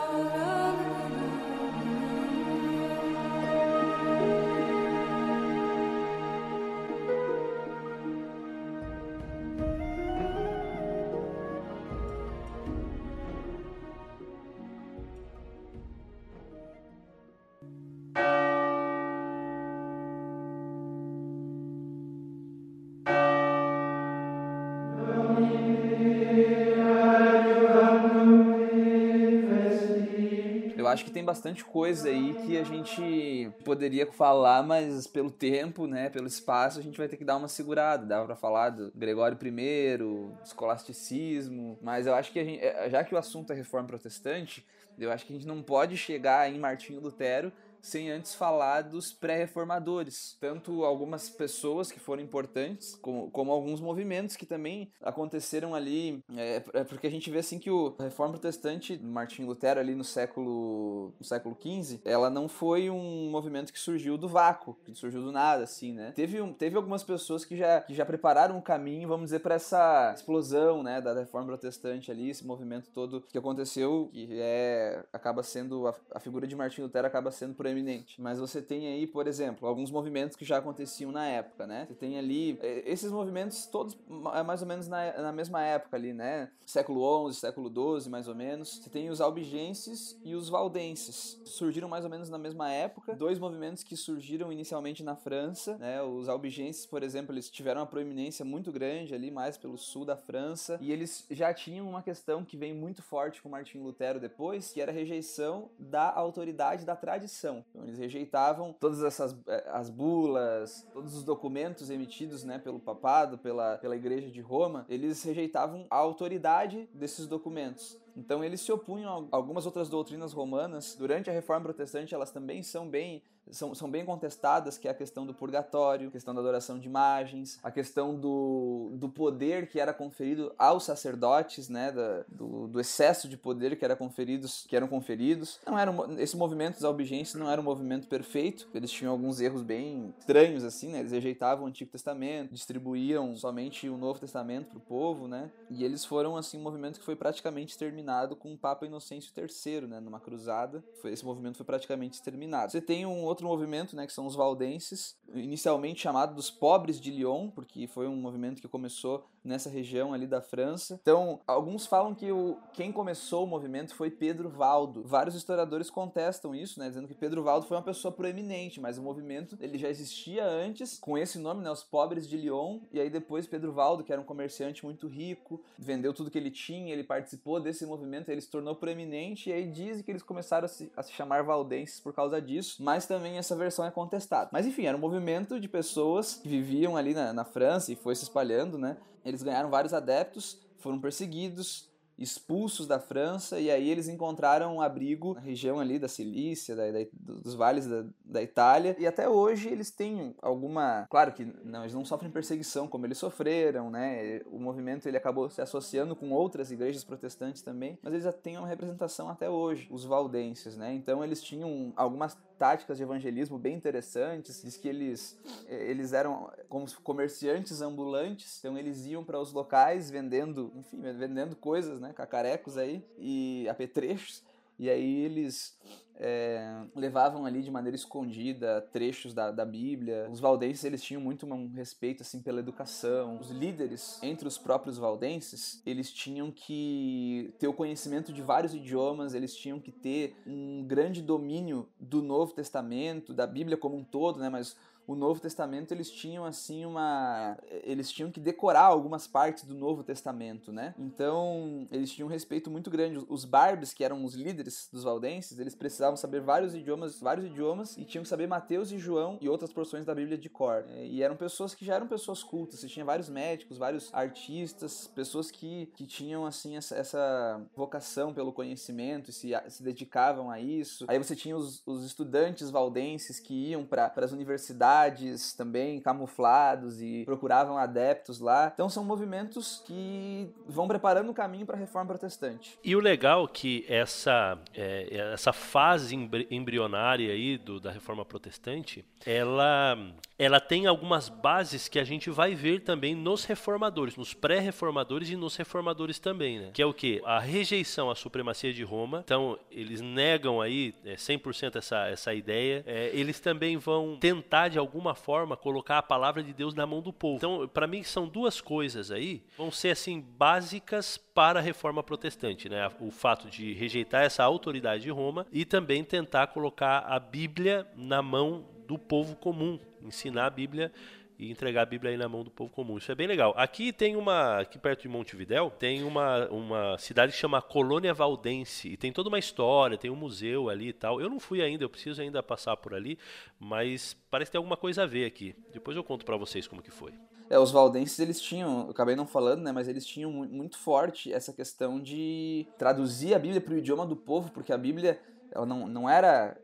[30.97, 36.09] Acho que tem bastante coisa aí que a gente poderia falar, mas pelo tempo, né,
[36.09, 38.07] pelo espaço, a gente vai ter que dar uma segurada.
[38.07, 43.15] Dava para falar do Gregório I, escolasticismo, mas eu acho que gente, é, já que
[43.15, 44.67] o assunto é reforma protestante,
[44.99, 49.13] eu acho que a gente não pode chegar em Martinho Lutero sem antes falar dos
[49.13, 50.37] pré-reformadores.
[50.41, 56.23] Tanto algumas pessoas que foram importantes, como, como alguns movimentos que também aconteceram ali.
[56.37, 60.05] É, é porque a gente vê assim que o reforma protestante, Martinho Lutero, ali no
[60.05, 65.23] século, no século XV, ela não foi um movimento que surgiu do vácuo, que surgiu
[65.23, 66.13] do nada, assim, né?
[66.15, 69.41] Teve, um, teve algumas pessoas que já, que já prepararam o um caminho, vamos dizer,
[69.41, 75.05] para essa explosão, né, da reforma protestante ali, esse movimento todo que aconteceu, que é
[75.13, 77.76] acaba sendo a, a figura de Martinho Lutero acaba sendo proeminente
[78.21, 81.87] Mas você tem aí, por exemplo, alguns movimentos que já aconteciam na época, né?
[81.87, 83.97] Você tem ali é, esses movimentos todos
[84.35, 86.51] é mais ou menos na, na mesma época ali, né?
[86.65, 88.79] Século XI, século XII, mais ou menos.
[88.79, 91.41] Você tem os albigenses e os valdenses.
[91.45, 93.15] Surgiram mais ou menos na mesma época.
[93.15, 96.03] Dois movimentos que surgiram inicialmente na França, né?
[96.03, 100.17] Os albigenses, por exemplo, eles tiveram uma proeminência muito grande ali, mais pelo sul da
[100.17, 100.79] França.
[100.81, 104.81] E eles já tinham uma questão que vem muito forte com Martinho Lutero depois, que
[104.81, 107.56] era a rejeição da autoridade da tradição.
[107.71, 113.39] Então eles rejeitavam todas essas eh, as bulas, todos os documentos emitidos né, pelo papado,
[113.39, 117.99] pela, pela igreja de Roma, eles rejeitavam a autoridade desses documentos.
[118.17, 120.97] Então eles se opunham a algumas outras doutrinas romanas.
[120.99, 124.95] Durante a Reforma Protestante, elas também são bem são, são bem contestadas, que é a
[124.95, 129.81] questão do purgatório, a questão da adoração de imagens, a questão do, do poder que
[129.81, 134.77] era conferido aos sacerdotes, né, da, do, do excesso de poder que, era conferidos, que
[134.77, 135.61] eram conferidos.
[135.67, 139.41] Não era um, esse movimento dos albigenses não era um movimento perfeito, eles tinham alguns
[139.41, 144.69] erros bem estranhos, assim, né, eles rejeitavam o Antigo Testamento, distribuíam somente o Novo Testamento
[144.69, 148.53] para o povo, né, e eles foram, assim, um movimento que foi praticamente exterminado com
[148.53, 152.73] o Papa Inocêncio III, né, numa cruzada, foi, esse movimento foi praticamente exterminado.
[152.73, 156.99] Você tem um outro outro movimento, né, que são os valdenses, inicialmente chamado dos pobres
[157.01, 160.99] de Lyon, porque foi um movimento que começou nessa região ali da França.
[161.01, 165.05] Então, alguns falam que o, quem começou o movimento foi Pedro Valdo.
[165.05, 169.03] Vários historiadores contestam isso, né, dizendo que Pedro Valdo foi uma pessoa proeminente, mas o
[169.03, 173.11] movimento ele já existia antes com esse nome, né, os pobres de Lyon, e aí
[173.11, 177.05] depois Pedro Valdo, que era um comerciante muito rico, vendeu tudo que ele tinha, ele
[177.05, 180.91] participou desse movimento, ele se tornou proeminente, e aí dizem que eles começaram a se,
[180.97, 184.51] a se chamar valdenses por causa disso, mas também essa versão é contestada.
[184.53, 188.15] Mas enfim, era um movimento de pessoas que viviam ali na, na França e foi
[188.15, 188.97] se espalhando, né?
[189.25, 195.35] Eles ganharam vários adeptos, foram perseguidos, expulsos da França e aí eles encontraram um abrigo
[195.35, 199.69] na região ali da Cilícia, da, da, dos vales da, da, Itália e até hoje
[199.69, 204.41] eles têm alguma, claro que não, eles não sofrem perseguição como eles sofreram, né?
[204.47, 208.57] O movimento ele acabou se associando com outras igrejas protestantes também, mas eles já têm
[208.57, 210.95] uma representação até hoje, os valdenses, né?
[210.95, 214.63] Então eles tinham algumas táticas de evangelismo bem interessantes.
[214.63, 215.39] Diz que eles,
[215.69, 221.57] eh, eles eram como comerciantes ambulantes, então eles iam para os locais vendendo, enfim, vendendo
[221.57, 224.43] coisas, né, cacarecos aí e apetrechos.
[224.79, 225.79] E aí eles
[226.19, 230.29] é, levavam ali de maneira escondida trechos da, da Bíblia.
[230.31, 233.39] Os valdenses eles tinham muito um respeito assim pela educação.
[233.41, 239.35] Os líderes entre os próprios valdenses eles tinham que ter o conhecimento de vários idiomas.
[239.35, 244.39] Eles tinham que ter um grande domínio do Novo Testamento, da Bíblia como um todo,
[244.39, 244.49] né?
[244.49, 249.75] Mas o Novo Testamento eles tinham assim uma eles tinham que decorar algumas partes do
[249.75, 250.95] Novo Testamento, né?
[250.99, 253.25] Então, eles tinham um respeito muito grande.
[253.29, 257.97] Os barbes, que eram os líderes dos valdenses, eles precisavam saber vários idiomas, vários idiomas
[257.97, 260.85] e tinham que saber Mateus e João e outras porções da Bíblia de cor.
[260.89, 265.07] É, e eram pessoas que já eram pessoas cultas, você tinha vários médicos, vários artistas,
[265.15, 270.61] pessoas que, que tinham assim essa, essa vocação pelo conhecimento e se, se dedicavam a
[270.61, 271.05] isso.
[271.09, 277.01] Aí você tinha os, os estudantes valdenses que iam para as universidades cidades também camuflados
[277.03, 278.71] e procuravam adeptos lá.
[278.73, 282.79] Então são movimentos que vão preparando o caminho para a reforma protestante.
[282.83, 286.15] E o legal é que essa, é, essa fase
[286.51, 289.99] embrionária aí do, da reforma protestante, ela,
[290.39, 295.37] ela tem algumas bases que a gente vai ver também nos reformadores, nos pré-reformadores e
[295.37, 296.71] nos reformadores também, né?
[296.73, 297.21] Que é o que?
[297.25, 299.23] A rejeição à supremacia de Roma.
[299.25, 302.83] Então, eles negam aí é, 100% essa, essa ideia.
[302.87, 307.03] É, eles também vão tentar, de alguma forma, colocar a palavra de Deus na mão
[307.03, 307.37] do povo.
[307.37, 312.69] Então, para mim, são duas coisas aí, vão ser assim básicas para a reforma protestante,
[312.69, 312.91] né?
[313.01, 318.23] O fato de rejeitar essa autoridade de Roma e também tentar colocar a Bíblia na
[318.23, 320.93] mão do povo comum, ensinar a Bíblia
[321.39, 322.99] e entregar a Bíblia aí na mão do povo comum.
[322.99, 323.53] Isso é bem legal.
[323.57, 328.89] Aqui tem uma, aqui perto de Montevidéu, tem uma, uma cidade que chama Colônia Valdense
[328.89, 331.21] e tem toda uma história, tem um museu ali e tal.
[331.21, 333.19] Eu não fui ainda, eu preciso ainda passar por ali,
[333.59, 335.55] mas parece ter alguma coisa a ver aqui.
[335.73, 337.13] Depois eu conto para vocês como que foi.
[337.49, 341.33] É, os valdenses, eles tinham, eu acabei não falando, né, mas eles tinham muito forte
[341.33, 345.21] essa questão de traduzir a Bíblia para o idioma do povo, porque a Bíblia,
[345.53, 346.61] ela não, não era,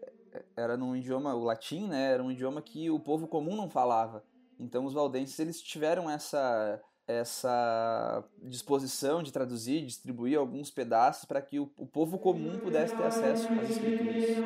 [0.56, 4.24] era num idioma, o latim, né, era um idioma que o povo comum não falava.
[4.58, 11.58] Então os valdenses eles tiveram essa essa disposição de traduzir, distribuir alguns pedaços para que
[11.58, 14.44] o, o povo comum pudesse ter acesso às escrituras.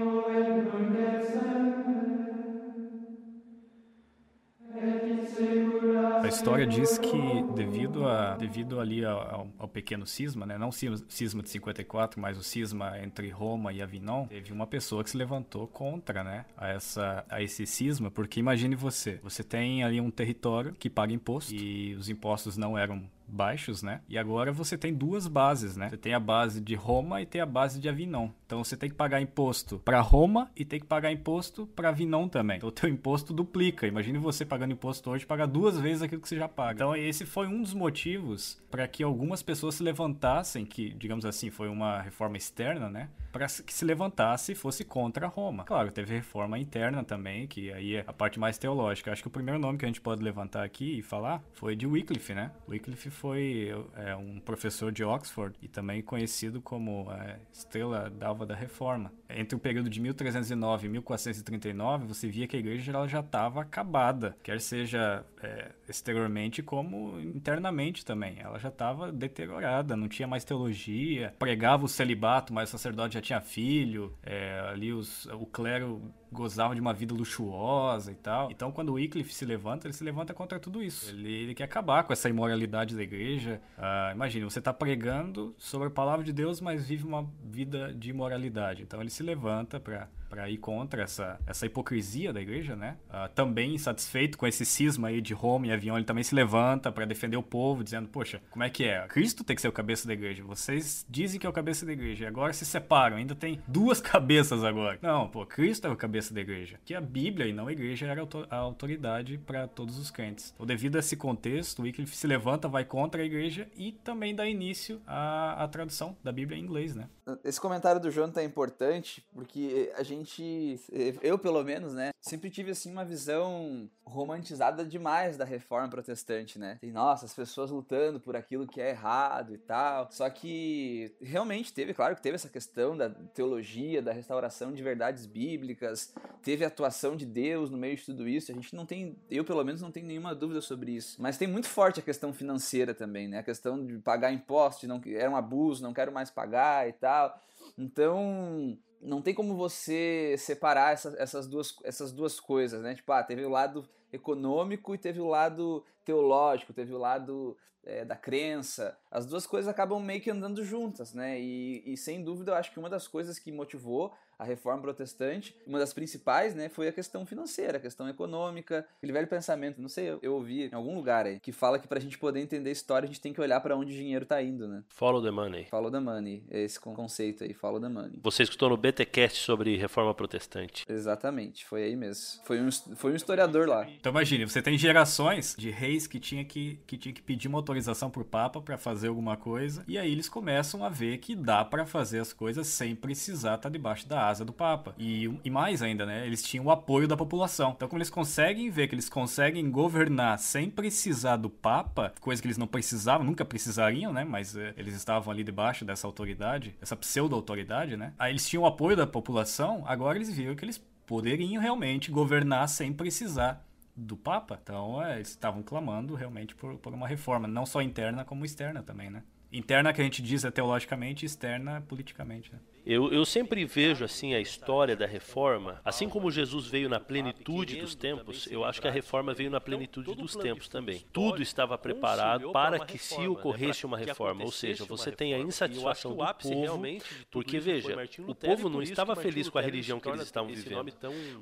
[6.62, 11.50] História diz que devido, a, devido ali ao, ao pequeno cisma, né, não cisma de
[11.50, 16.24] 54, mas o cisma entre Roma e Avignon, teve uma pessoa que se levantou contra
[16.24, 20.88] né, a, essa, a esse cisma, porque imagine você, você tem ali um território que
[20.88, 24.00] paga imposto e os impostos não eram baixos, né?
[24.08, 25.88] E agora você tem duas bases, né?
[25.88, 28.28] Você tem a base de Roma e tem a base de Avignon.
[28.46, 32.28] Então você tem que pagar imposto para Roma e tem que pagar imposto para Avignon
[32.28, 32.58] também.
[32.58, 33.86] Então o teu imposto duplica.
[33.86, 36.84] Imagine você pagando imposto hoje pagar duas vezes aquilo que você já paga.
[36.84, 41.50] Então esse foi um dos motivos para que algumas pessoas se levantassem, que digamos assim
[41.50, 43.08] foi uma reforma externa, né?
[43.32, 45.64] Para que se levantasse e fosse contra Roma.
[45.64, 49.12] Claro, teve reforma interna também, que aí é a parte mais teológica.
[49.12, 51.86] Acho que o primeiro nome que a gente pode levantar aqui e falar foi de
[51.86, 52.50] Wycliffe, né?
[52.66, 58.54] Wycliffe foi é, um professor de Oxford e também conhecido como é, estrela d'alva da
[58.54, 59.12] reforma.
[59.28, 63.62] Entre o período de 1309 e 1439, você via que a igreja ela já estava
[63.62, 68.36] acabada, quer seja é, exteriormente como internamente também.
[68.38, 73.20] Ela já estava deteriorada, não tinha mais teologia, pregava o celibato, mas o sacerdote já
[73.20, 76.02] tinha filho, é, ali os, o clero
[76.36, 78.50] gozava de uma vida luxuosa e tal.
[78.50, 81.10] Então, quando o Wycliffe se levanta, ele se levanta contra tudo isso.
[81.10, 83.60] Ele, ele quer acabar com essa imoralidade da igreja.
[83.76, 88.10] Ah, imagine, você está pregando sobre a palavra de Deus, mas vive uma vida de
[88.10, 88.82] imoralidade.
[88.82, 92.96] Então, ele se levanta para para ir contra essa, essa hipocrisia da igreja, né?
[93.08, 96.90] Uh, também insatisfeito com esse cisma aí de Roma e Avião, ele também se levanta
[96.92, 99.06] para defender o povo, dizendo: Poxa, como é que é?
[99.08, 100.42] Cristo tem que ser o cabeça da igreja.
[100.44, 104.00] Vocês dizem que é o cabeça da igreja, e agora se separam, ainda tem duas
[104.02, 104.98] cabeças agora.
[105.02, 106.78] Não, pô, Cristo é o cabeça da igreja.
[106.84, 110.52] Que a Bíblia e não a igreja era a autoridade para todos os crentes.
[110.54, 114.46] Então, devido a esse contexto, Wycliffe se levanta, vai contra a igreja e também dá
[114.46, 117.08] início à, à tradução da Bíblia em inglês, né?
[117.44, 120.80] Esse comentário do Jonathan é importante porque a gente gente,
[121.22, 126.78] eu pelo menos, né, sempre tive assim uma visão romantizada demais da reforma protestante, né?
[126.82, 130.08] E nossa, as pessoas lutando por aquilo que é errado e tal.
[130.10, 135.26] Só que realmente teve, claro que teve essa questão da teologia, da restauração de verdades
[135.26, 138.50] bíblicas, teve a atuação de Deus no meio de tudo isso.
[138.50, 141.20] A gente não tem, eu pelo menos não tenho nenhuma dúvida sobre isso.
[141.20, 143.38] Mas tem muito forte a questão financeira também, né?
[143.38, 147.38] A questão de pagar impostos, não era um abuso, não quero mais pagar e tal.
[147.76, 152.94] Então, não tem como você separar essa, essas, duas, essas duas coisas, né?
[152.94, 158.04] Tipo, ah, teve o lado econômico e teve o lado teológico, teve o lado é,
[158.04, 158.98] da crença.
[159.10, 161.40] As duas coisas acabam meio que andando juntas, né?
[161.40, 165.54] E, e sem dúvida eu acho que uma das coisas que motivou a reforma protestante,
[165.66, 169.88] uma das principais, né, foi a questão financeira, a questão econômica, aquele velho pensamento, não
[169.88, 172.68] sei, eu, eu ouvi em algum lugar aí, que fala que pra gente poder entender
[172.68, 174.82] a história, a gente tem que olhar para onde o dinheiro tá indo, né?
[174.88, 175.66] Follow the money.
[175.70, 178.20] Follow the money, é esse conceito aí, follow the money.
[178.22, 180.84] Você escutou no BTcast sobre reforma protestante.
[180.88, 182.42] Exatamente, foi aí mesmo.
[182.44, 183.88] Foi um, foi um historiador lá.
[183.88, 187.58] Então imagine, você tem gerações de reis que tinha que, que, tinha que pedir uma
[187.58, 191.64] autorização pro Papa para fazer alguma coisa, e aí eles começam a ver que dá
[191.64, 194.94] para fazer as coisas sem precisar estar tá debaixo da asa do Papa.
[194.98, 196.26] E, e mais ainda, né?
[196.26, 197.72] Eles tinham o apoio da população.
[197.76, 202.48] Então, como eles conseguem ver que eles conseguem governar sem precisar do Papa, coisa que
[202.48, 204.24] eles não precisavam, nunca precisariam, né?
[204.24, 208.12] Mas é, eles estavam ali debaixo dessa autoridade, essa pseudo-autoridade, né?
[208.18, 212.68] Aí eles tinham o apoio da população, agora eles viram que eles poderiam realmente governar
[212.68, 213.64] sem precisar
[213.96, 214.58] do Papa.
[214.62, 218.82] Então, é, eles estavam clamando realmente por, por uma reforma, não só interna como externa
[218.82, 219.22] também, né?
[219.50, 222.52] Interna que a gente diz é teologicamente, externa politicamente.
[222.52, 222.58] Né?
[222.86, 227.80] Eu, eu sempre vejo assim a história da reforma, assim como Jesus veio na plenitude
[227.80, 231.04] dos tempos, eu acho que a reforma veio na plenitude dos tempos também.
[231.12, 236.14] Tudo estava preparado para que se ocorresse uma reforma, ou seja, você tem a insatisfação
[236.16, 236.80] do povo,
[237.28, 240.86] porque veja, o povo não estava feliz com a religião que eles estavam vivendo.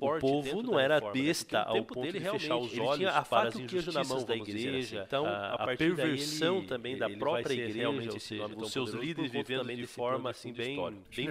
[0.01, 4.35] O povo não era besta ao ponto de fechar os olhos para as injustiças da
[4.35, 9.87] igreja, então a perversão também da própria igreja, ou seja, os seus líderes vivendo de
[9.87, 10.79] forma assim bem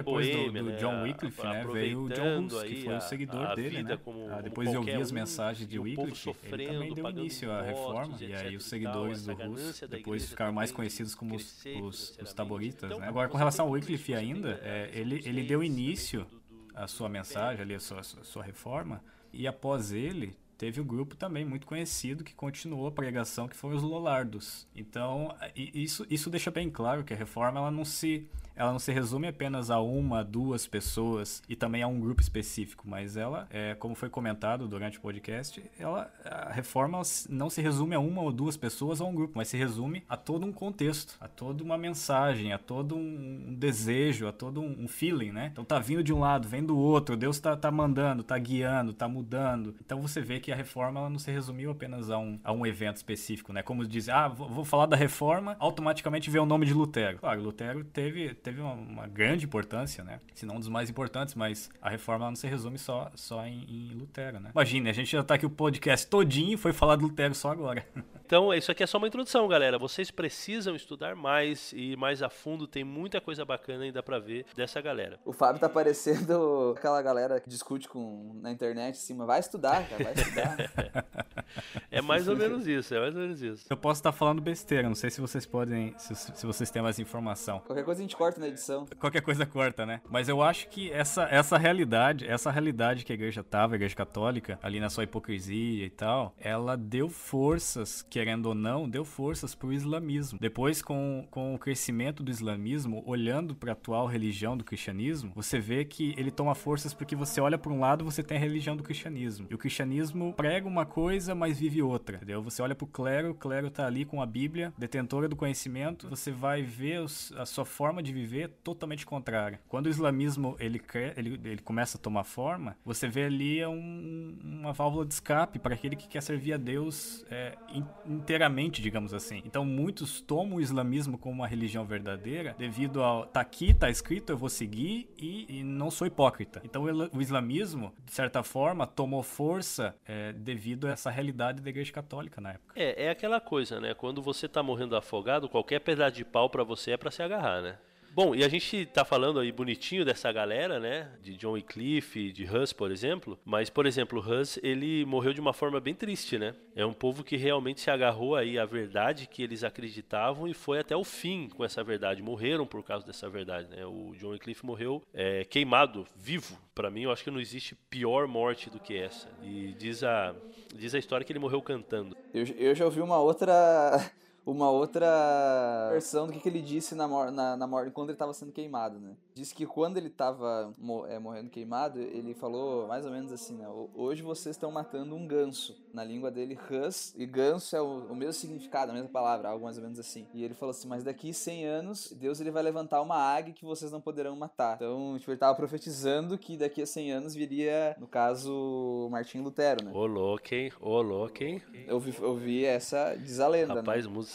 [0.04, 0.76] depois do, do né?
[0.76, 3.96] John Wycliffe, né, veio o John Hus, que foi o seguidor a, dele, né?
[3.96, 8.16] Como, ah, depois eu vi as mensagens de Wycliffe, ele também deu início à reforma,
[8.20, 12.84] e aí os seguidores do Hus depois ficaram mais conhecidos como os, os, os taboritas,
[12.90, 13.08] então, né?
[13.08, 16.26] Agora, com relação ao Wycliffe ainda, é, ele, ele deu início
[16.74, 21.16] à sua mensagem, ali, a sua, sua reforma, e após ele, teve o um grupo
[21.16, 24.66] também muito conhecido que continuou a pregação, que foi os Lollardos.
[24.74, 28.92] Então, isso, isso deixa bem claro que a reforma ela não se ela não se
[28.92, 33.74] resume apenas a uma, duas pessoas e também a um grupo específico, mas ela, é,
[33.74, 38.32] como foi comentado durante o podcast, ela, a reforma não se resume a uma ou
[38.32, 41.62] duas pessoas ou a um grupo, mas se resume a todo um contexto, a toda
[41.62, 45.48] uma mensagem, a todo um desejo, a todo um feeling, né?
[45.52, 48.92] Então tá vindo de um lado, vem do outro, Deus tá, tá mandando, tá guiando,
[48.92, 49.74] tá mudando.
[49.84, 52.66] Então você vê que a reforma ela não se resumiu apenas a um, a um
[52.66, 53.62] evento específico, né?
[53.62, 57.18] Como diz, ah, vou, vou falar da reforma, automaticamente vê o nome de Lutero.
[57.18, 60.20] Claro, Lutero teve teve uma, uma, grande importância, né?
[60.34, 63.64] Se não um dos mais importantes, mas a reforma não se resume só, só em,
[63.68, 64.50] em Lutero, né?
[64.54, 67.50] Imagine, a gente já tá aqui o podcast todinho e foi falar de Lutero só
[67.50, 67.84] agora.
[68.34, 69.78] Então, isso aqui é só uma introdução, galera.
[69.78, 72.66] Vocês precisam estudar mais e ir mais a fundo.
[72.66, 75.20] Tem muita coisa bacana ainda para ver dessa galera.
[75.24, 80.02] O Fábio tá parecendo aquela galera que discute com na internet assim, vai estudar, cara,
[80.02, 81.04] vai estudar.
[81.92, 83.66] é mais ou menos isso, é mais ou menos isso.
[83.70, 86.98] Eu posso estar falando besteira, não sei se vocês podem, se, se vocês têm mais
[86.98, 87.60] informação.
[87.60, 88.84] Qualquer coisa a gente corta na edição.
[88.98, 90.00] Qualquer coisa corta, né?
[90.10, 93.94] Mas eu acho que essa, essa realidade, essa realidade que a igreja tava, a igreja
[93.94, 99.54] católica, ali na sua hipocrisia e tal, ela deu forças querendo ou não, deu forças
[99.54, 100.38] para o islamismo.
[100.40, 105.60] Depois, com, com o crescimento do islamismo, olhando para a atual religião do cristianismo, você
[105.60, 108.78] vê que ele toma forças porque você olha para um lado, você tem a religião
[108.78, 109.46] do cristianismo.
[109.50, 112.42] E o cristianismo prega uma coisa, mas vive outra, entendeu?
[112.42, 116.08] Você olha para o clero, o clero tá ali com a Bíblia, detentora do conhecimento,
[116.08, 119.60] você vai ver os, a sua forma de viver totalmente contrária.
[119.68, 120.80] Quando o islamismo ele,
[121.14, 125.74] ele, ele começa a tomar forma, você vê ali um, uma válvula de escape para
[125.74, 127.58] aquele que quer servir a Deus é,
[128.06, 129.42] inteiramente, digamos assim.
[129.44, 134.30] Então muitos tomam o islamismo como uma religião verdadeira devido ao tá aqui, tá escrito,
[134.30, 136.60] eu vou seguir e, e não sou hipócrita.
[136.64, 141.92] Então o islamismo, de certa forma, tomou força é, devido a essa realidade da igreja
[141.92, 142.74] católica na época.
[142.76, 143.94] É, é aquela coisa, né?
[143.94, 147.62] Quando você tá morrendo afogado, qualquer pedaço de pau para você é para se agarrar,
[147.62, 147.78] né?
[148.14, 151.10] Bom, e a gente tá falando aí bonitinho dessa galera, né?
[151.20, 153.36] De John Wycliffe, de Hus, por exemplo.
[153.44, 156.54] Mas, por exemplo, Hus, ele morreu de uma forma bem triste, né?
[156.76, 160.78] É um povo que realmente se agarrou aí à verdade que eles acreditavam e foi
[160.78, 162.22] até o fim com essa verdade.
[162.22, 163.84] Morreram por causa dessa verdade, né?
[163.84, 166.56] O John Wycliffe morreu é, queimado, vivo.
[166.72, 169.28] Para mim, eu acho que não existe pior morte do que essa.
[169.42, 170.36] E diz a,
[170.72, 172.16] diz a história que ele morreu cantando.
[172.32, 174.08] Eu, eu já ouvi uma outra
[174.46, 178.34] uma outra versão do que, que ele disse na, na, na morte quando ele estava
[178.34, 179.16] sendo queimado, né?
[179.34, 183.56] Disse que quando ele estava mo é, morrendo queimado, ele falou mais ou menos assim,
[183.56, 183.66] né?
[183.94, 185.82] Hoje vocês estão matando um ganso.
[185.92, 189.64] Na língua dele, hus, e ganso é o, o mesmo significado, a mesma palavra, algo
[189.64, 190.26] mais ou menos assim.
[190.34, 193.64] E ele falou assim, mas daqui 100 anos, Deus ele vai levantar uma águia que
[193.64, 194.74] vocês não poderão matar.
[194.74, 199.84] Então, tipo, ele estava profetizando que daqui a 100 anos viria, no caso, Martim Lutero,
[199.84, 199.92] né?
[199.94, 200.72] Ô louco, hein?
[200.80, 201.62] Ô louco, hein?
[201.86, 204.12] Eu vi, eu vi essa, diz a lenda, Rapaz, né?
[204.12, 204.33] música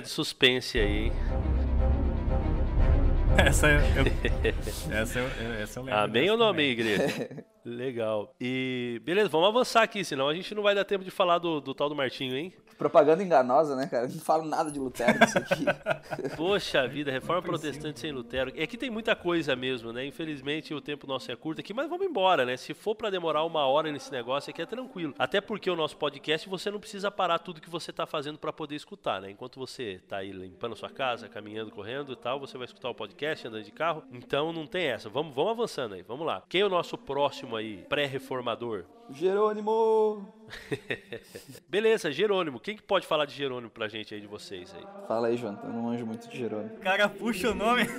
[0.00, 1.12] de suspense aí, hein?
[3.38, 3.80] Essa eu,
[4.92, 5.26] essa eu,
[5.62, 6.00] essa eu lembro.
[6.00, 7.04] Amém ou não amém, igreja?
[7.64, 8.34] Legal.
[8.40, 11.60] E beleza, vamos avançar aqui, senão a gente não vai dar tempo de falar do,
[11.60, 12.52] do tal do Martinho, hein?
[12.78, 14.08] Propaganda enganosa, né, cara?
[14.08, 15.66] Não falo nada de Lutero nisso aqui.
[16.34, 18.50] Poxa vida, reforma protestante sem Lutero.
[18.56, 20.06] É que tem muita coisa mesmo, né?
[20.06, 22.56] Infelizmente o tempo nosso é curto aqui, mas vamos embora, né?
[22.56, 25.14] Se for para demorar uma hora nesse negócio aqui é tranquilo.
[25.18, 28.50] Até porque o nosso podcast você não precisa parar tudo que você tá fazendo para
[28.50, 29.30] poder escutar, né?
[29.30, 32.88] Enquanto você tá aí limpando a sua casa, caminhando, correndo e tal, você vai escutar
[32.88, 34.04] o podcast andando de carro.
[34.10, 35.10] Então não tem essa.
[35.10, 36.02] Vamos, vamos avançando aí.
[36.02, 36.42] Vamos lá.
[36.48, 38.84] Quem é o nosso próximo aí pré-reformador?
[39.10, 40.28] Jerônimo!
[41.68, 42.60] Beleza, Jerônimo.
[42.60, 44.84] Quem que pode falar de Jerônimo pra gente aí, de vocês aí?
[45.06, 45.58] Fala aí, João.
[45.62, 46.76] Eu não manjo muito de Jerônimo.
[46.76, 47.82] O cara puxa o nome.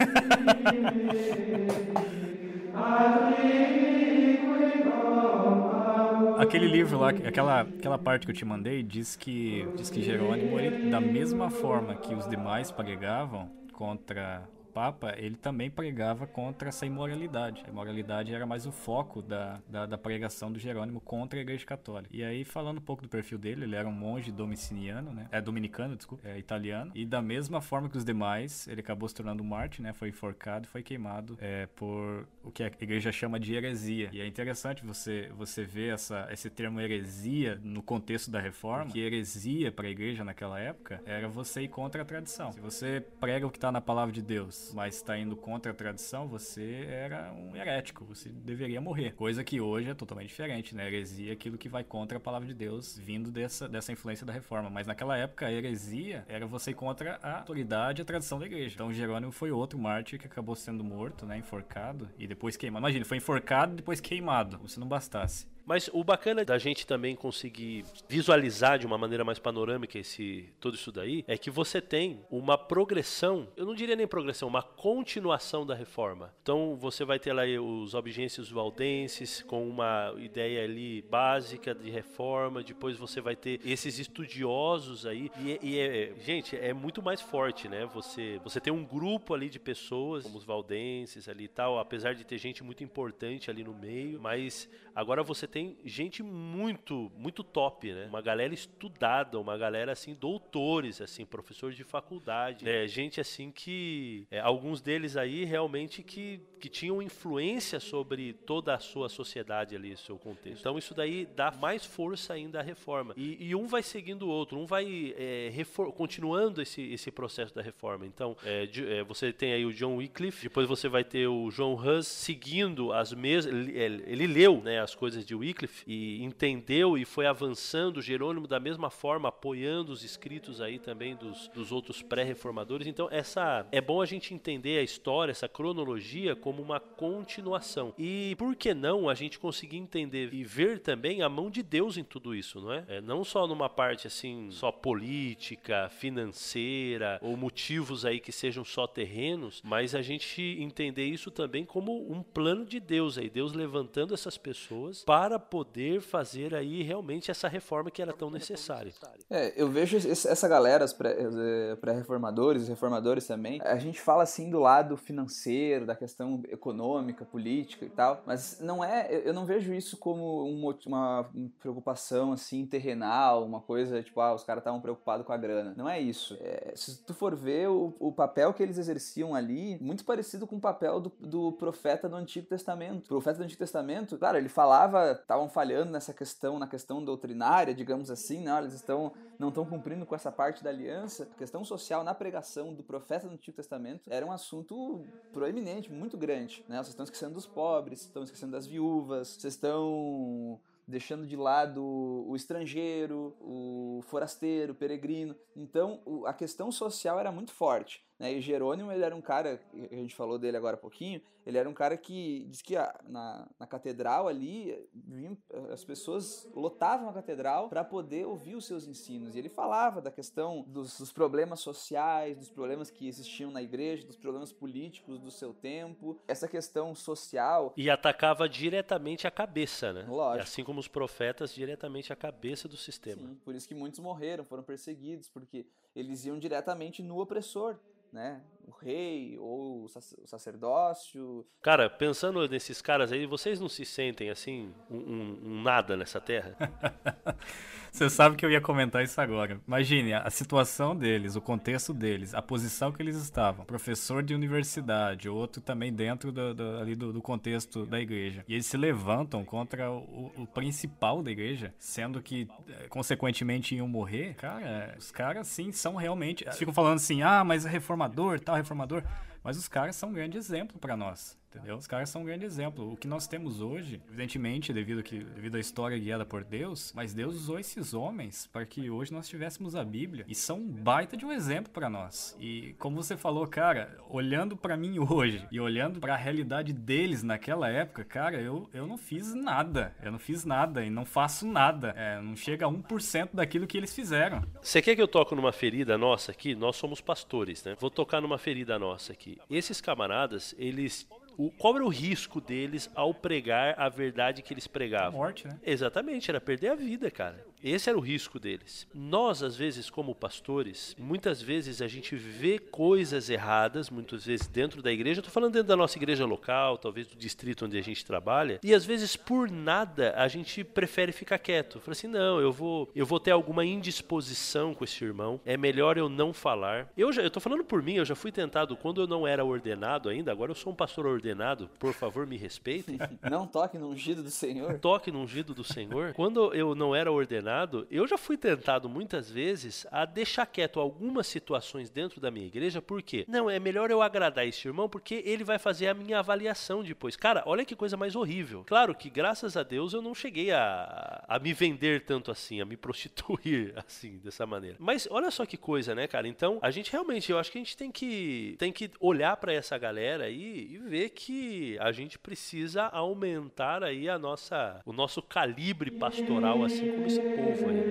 [6.38, 10.60] Aquele livro lá, aquela, aquela parte que eu te mandei, diz que, diz que Jerônimo,
[10.60, 16.86] ele, da mesma forma que os demais pregavam contra Papa, ele também pregava contra essa
[16.86, 17.64] imoralidade.
[17.66, 21.66] A imoralidade era mais o foco da, da, da, pregação do Jerônimo contra a Igreja
[21.66, 22.10] Católica.
[22.16, 25.28] E aí, falando um pouco do perfil dele, ele era um monge domiciliano, né?
[25.32, 26.92] É dominicano, desculpa, é italiano.
[26.96, 29.94] E da mesma forma que os demais, ele acabou se tornando um mártir, né?
[29.94, 34.10] Foi enforcado e foi queimado é, por o que a Igreja chama de heresia.
[34.12, 39.00] E é interessante você, você ver essa, esse termo heresia no contexto da reforma, que
[39.00, 42.52] heresia para a Igreja naquela época era você ir contra a tradição.
[42.52, 45.76] Se você prega o que está na palavra de Deus, mas está indo contra a
[45.76, 49.12] tradição, você era um herético, você deveria morrer.
[49.14, 50.88] Coisa que hoje é totalmente diferente, né?
[50.88, 54.34] Heresia é aquilo que vai contra a palavra de Deus, vindo dessa, dessa influência da
[54.34, 54.70] reforma.
[54.70, 58.46] Mas naquela época, a heresia era você ir contra a autoridade e a tradição da
[58.46, 58.76] igreja.
[58.76, 61.38] Então Jerônimo foi outro mártir que acabou sendo morto, né?
[61.38, 62.84] Enforcado e depois queimado.
[62.84, 65.48] Imagina, foi enforcado e depois queimado, como se não bastasse.
[65.72, 70.76] Mas o bacana da gente também conseguir visualizar de uma maneira mais panorâmica esse tudo
[70.76, 75.66] isso daí é que você tem uma progressão, eu não diria nem progressão, uma continuação
[75.66, 76.34] da reforma.
[76.44, 82.62] Então você vai ter lá os obigêncios valdenses com uma ideia ali básica de reforma,
[82.62, 87.70] depois você vai ter esses estudiosos aí e, e é, gente, é muito mais forte,
[87.70, 87.86] né?
[87.94, 92.14] Você você tem um grupo ali de pessoas, como os valdenses ali e tal, apesar
[92.14, 97.44] de ter gente muito importante ali no meio, mas agora você tem gente muito, muito
[97.44, 98.06] top, né?
[98.08, 104.26] Uma galera estudada, uma galera assim, doutores, assim, professores de faculdade, é, gente assim que
[104.30, 109.96] é, alguns deles aí realmente que, que tinham influência sobre toda a sua sociedade ali,
[109.98, 110.60] seu contexto.
[110.60, 113.14] Então isso daí dá mais força ainda à reforma.
[113.18, 115.52] E, e um vai seguindo o outro, um vai é,
[115.96, 118.06] continuando esse, esse processo da reforma.
[118.06, 121.50] Então é, de, é, você tem aí o John Wycliffe, depois você vai ter o
[121.50, 123.54] John Hus seguindo as mesmas.
[123.54, 128.02] Ele, ele leu né, as coisas de Wycliffe e entendeu e foi avançando.
[128.02, 132.88] Jerônimo, da mesma forma, apoiando os escritos aí também dos, dos outros pré-reformadores.
[132.88, 137.94] Então, essa é bom a gente entender a história, essa cronologia, como uma continuação.
[137.98, 141.98] E por que não a gente conseguir entender e ver também a mão de Deus
[141.98, 142.86] em tudo isso, não é?
[142.88, 148.88] é não só numa parte assim, só política, financeira, ou motivos aí que sejam só
[148.88, 154.14] terrenos, mas a gente entender isso também como um plano de Deus aí, Deus levantando
[154.14, 158.92] essas pessoas para poder fazer aí realmente essa reforma que era tão necessária.
[159.30, 164.50] É, eu vejo essa galera, os eh, pré-reformadores, os reformadores também, a gente fala assim
[164.50, 169.74] do lado financeiro, da questão econômica, política e tal, mas não é, eu não vejo
[169.74, 171.30] isso como um, uma
[171.60, 175.74] preocupação assim terrenal, uma coisa tipo, ah, os caras estavam preocupados com a grana.
[175.78, 176.38] Não é isso.
[176.42, 180.58] É, se tu for ver o, o, papel que eles exerciam ali, muito parecido com
[180.58, 183.06] o papel do, do profeta do Antigo Testamento.
[183.06, 187.74] O profeta do Antigo Testamento, claro, ele falava, estavam falhando nessa questão, na questão doutrinária,
[187.74, 188.58] digamos assim, né?
[188.60, 191.24] Eles estão não estão cumprindo com essa parte da aliança.
[191.24, 196.18] A questão social na pregação do profeta do Antigo Testamento era um assunto proeminente, muito
[196.18, 196.78] grande, né?
[196.78, 202.36] Vocês estão esquecendo dos pobres, estão esquecendo das viúvas, vocês estão deixando de lado o
[202.36, 205.36] estrangeiro, o forasteiro, o peregrino.
[205.56, 208.04] Então, a questão social era muito forte.
[208.22, 208.34] Né?
[208.34, 211.68] E Jerônimo, ele era um cara, a gente falou dele agora há pouquinho, ele era
[211.68, 212.76] um cara que diz que
[213.08, 215.36] na, na catedral ali, vinham,
[215.72, 219.36] as pessoas lotavam a catedral para poder ouvir os seus ensinos.
[219.36, 224.06] E ele falava da questão dos, dos, problemas sociais, dos problemas que existiam na igreja,
[224.06, 227.74] dos problemas políticos do seu tempo, essa questão social.
[227.76, 230.06] E atacava diretamente a cabeça, né?
[230.08, 230.44] Lógico.
[230.44, 233.20] Assim como os profetas, diretamente a cabeça do sistema.
[233.20, 235.66] Sim, por isso que muitos morreram, foram perseguidos, porque
[235.96, 237.80] eles iam diretamente no opressor
[238.12, 238.42] né?
[238.68, 239.88] O rei ou o
[240.26, 241.46] sacerdócio.
[241.62, 246.20] Cara, pensando nesses caras aí, vocês não se sentem assim, um, um, um nada nessa
[246.20, 246.56] terra?
[247.92, 249.60] Você sabe que eu ia comentar isso agora.
[249.68, 253.66] Imagine a situação deles, o contexto deles, a posição que eles estavam.
[253.66, 258.46] Professor de universidade, outro também dentro do, do ali do, do, contexto da igreja.
[258.48, 263.90] E eles se levantam contra o, o principal da igreja, sendo que, eh, consequentemente, iam
[263.90, 264.36] morrer.
[264.36, 266.46] Cara, os caras, sim, são realmente.
[266.54, 269.04] Ficam falando assim, ah, mas é reformador, tal, reformador.
[269.44, 271.40] Mas os caras são um grande exemplo para nós.
[271.54, 271.76] Entendeu?
[271.76, 272.94] Os caras são um grande exemplo.
[272.94, 277.14] O que nós temos hoje, evidentemente, devido, que, devido à história guiada por Deus, mas
[277.14, 280.24] Deus usou esses homens para que hoje nós tivéssemos a Bíblia.
[280.30, 282.38] E são um baita de um exemplo para nós.
[282.40, 287.22] E como você falou, cara, olhando para mim hoje e olhando para a realidade deles
[287.22, 289.94] naquela época, cara, eu, eu não fiz nada.
[290.02, 291.94] Eu não fiz nada e não faço nada.
[291.98, 294.42] É, não chega a 1% daquilo que eles fizeram.
[294.62, 296.56] Você quer que eu toque numa ferida nossa aqui?
[296.56, 297.76] Nós somos pastores, né?
[297.78, 299.31] Vou tocar numa ferida nossa aqui.
[299.50, 301.08] Esses camaradas, eles
[301.38, 305.20] o, qual era o risco deles ao pregar a verdade que eles pregavam?
[305.20, 305.60] Morte, né?
[305.64, 307.44] Exatamente, era perder a vida, cara.
[307.64, 308.88] Esse era o risco deles.
[308.94, 314.82] Nós, às vezes, como pastores, muitas vezes a gente vê coisas erradas, muitas vezes dentro
[314.82, 315.22] da igreja.
[315.22, 318.74] Tô falando dentro da nossa igreja local, talvez do distrito onde a gente trabalha, e
[318.74, 321.80] às vezes por nada a gente prefere ficar quieto.
[321.80, 325.40] Fala assim: "Não, eu vou, eu vou ter alguma indisposição com esse irmão.
[325.46, 326.92] É melhor eu não falar".
[326.98, 329.46] Eu já eu tô falando por mim, eu já fui tentado quando eu não era
[329.46, 332.98] ordenado ainda, agora eu sou um pastor ordenado, por favor, me respeitem.
[333.30, 334.80] não toque no ungido do Senhor.
[334.80, 336.14] Toque no ungido do Senhor.
[336.14, 337.51] Quando eu não era ordenado
[337.90, 342.82] eu já fui tentado muitas vezes a deixar quieto algumas situações dentro da minha igreja,
[342.82, 343.26] por quê?
[343.28, 347.16] Não, é melhor eu agradar esse irmão porque ele vai fazer a minha avaliação depois.
[347.16, 348.64] Cara, olha que coisa mais horrível.
[348.66, 352.66] Claro que graças a Deus eu não cheguei a, a me vender tanto assim, a
[352.66, 354.78] me prostituir assim, dessa maneira.
[354.80, 356.28] Mas olha só que coisa, né, cara?
[356.28, 359.54] Então, a gente realmente, eu acho que a gente tem que, tem que olhar para
[359.54, 365.22] essa galera aí e ver que a gente precisa aumentar aí a nossa, o nosso
[365.22, 367.86] calibre pastoral, assim como esse povo povo?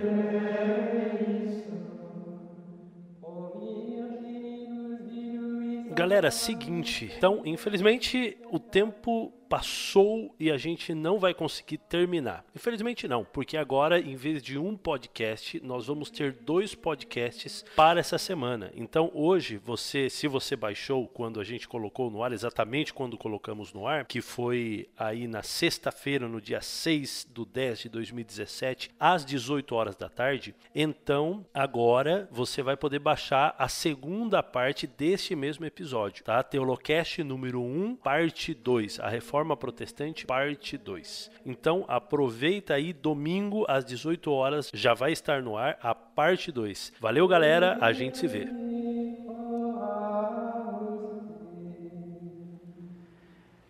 [5.88, 7.12] Galera, seguinte.
[7.16, 12.44] Então, infelizmente, o tempo passou e a gente não vai conseguir terminar.
[12.55, 17.98] Infelizmente não, porque agora em vez de um podcast, nós vamos ter dois podcasts para
[17.98, 18.70] essa semana.
[18.76, 23.72] Então hoje você, se você baixou quando a gente colocou no ar, exatamente quando colocamos
[23.72, 29.24] no ar, que foi aí na sexta-feira, no dia 6 do 10 de 2017, às
[29.24, 35.64] 18 horas da tarde, então agora você vai poder baixar a segunda parte deste mesmo
[35.64, 36.40] episódio, tá?
[36.40, 41.30] Teolocast número 1, parte 2, a reforma Reforma Protestante, parte 2.
[41.47, 46.93] Então, aproveita aí, domingo às 18 horas já vai estar no ar a parte 2.
[47.01, 48.47] Valeu, galera, a gente se vê.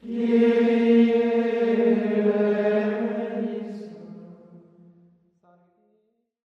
[0.03, 1.30] Yeah.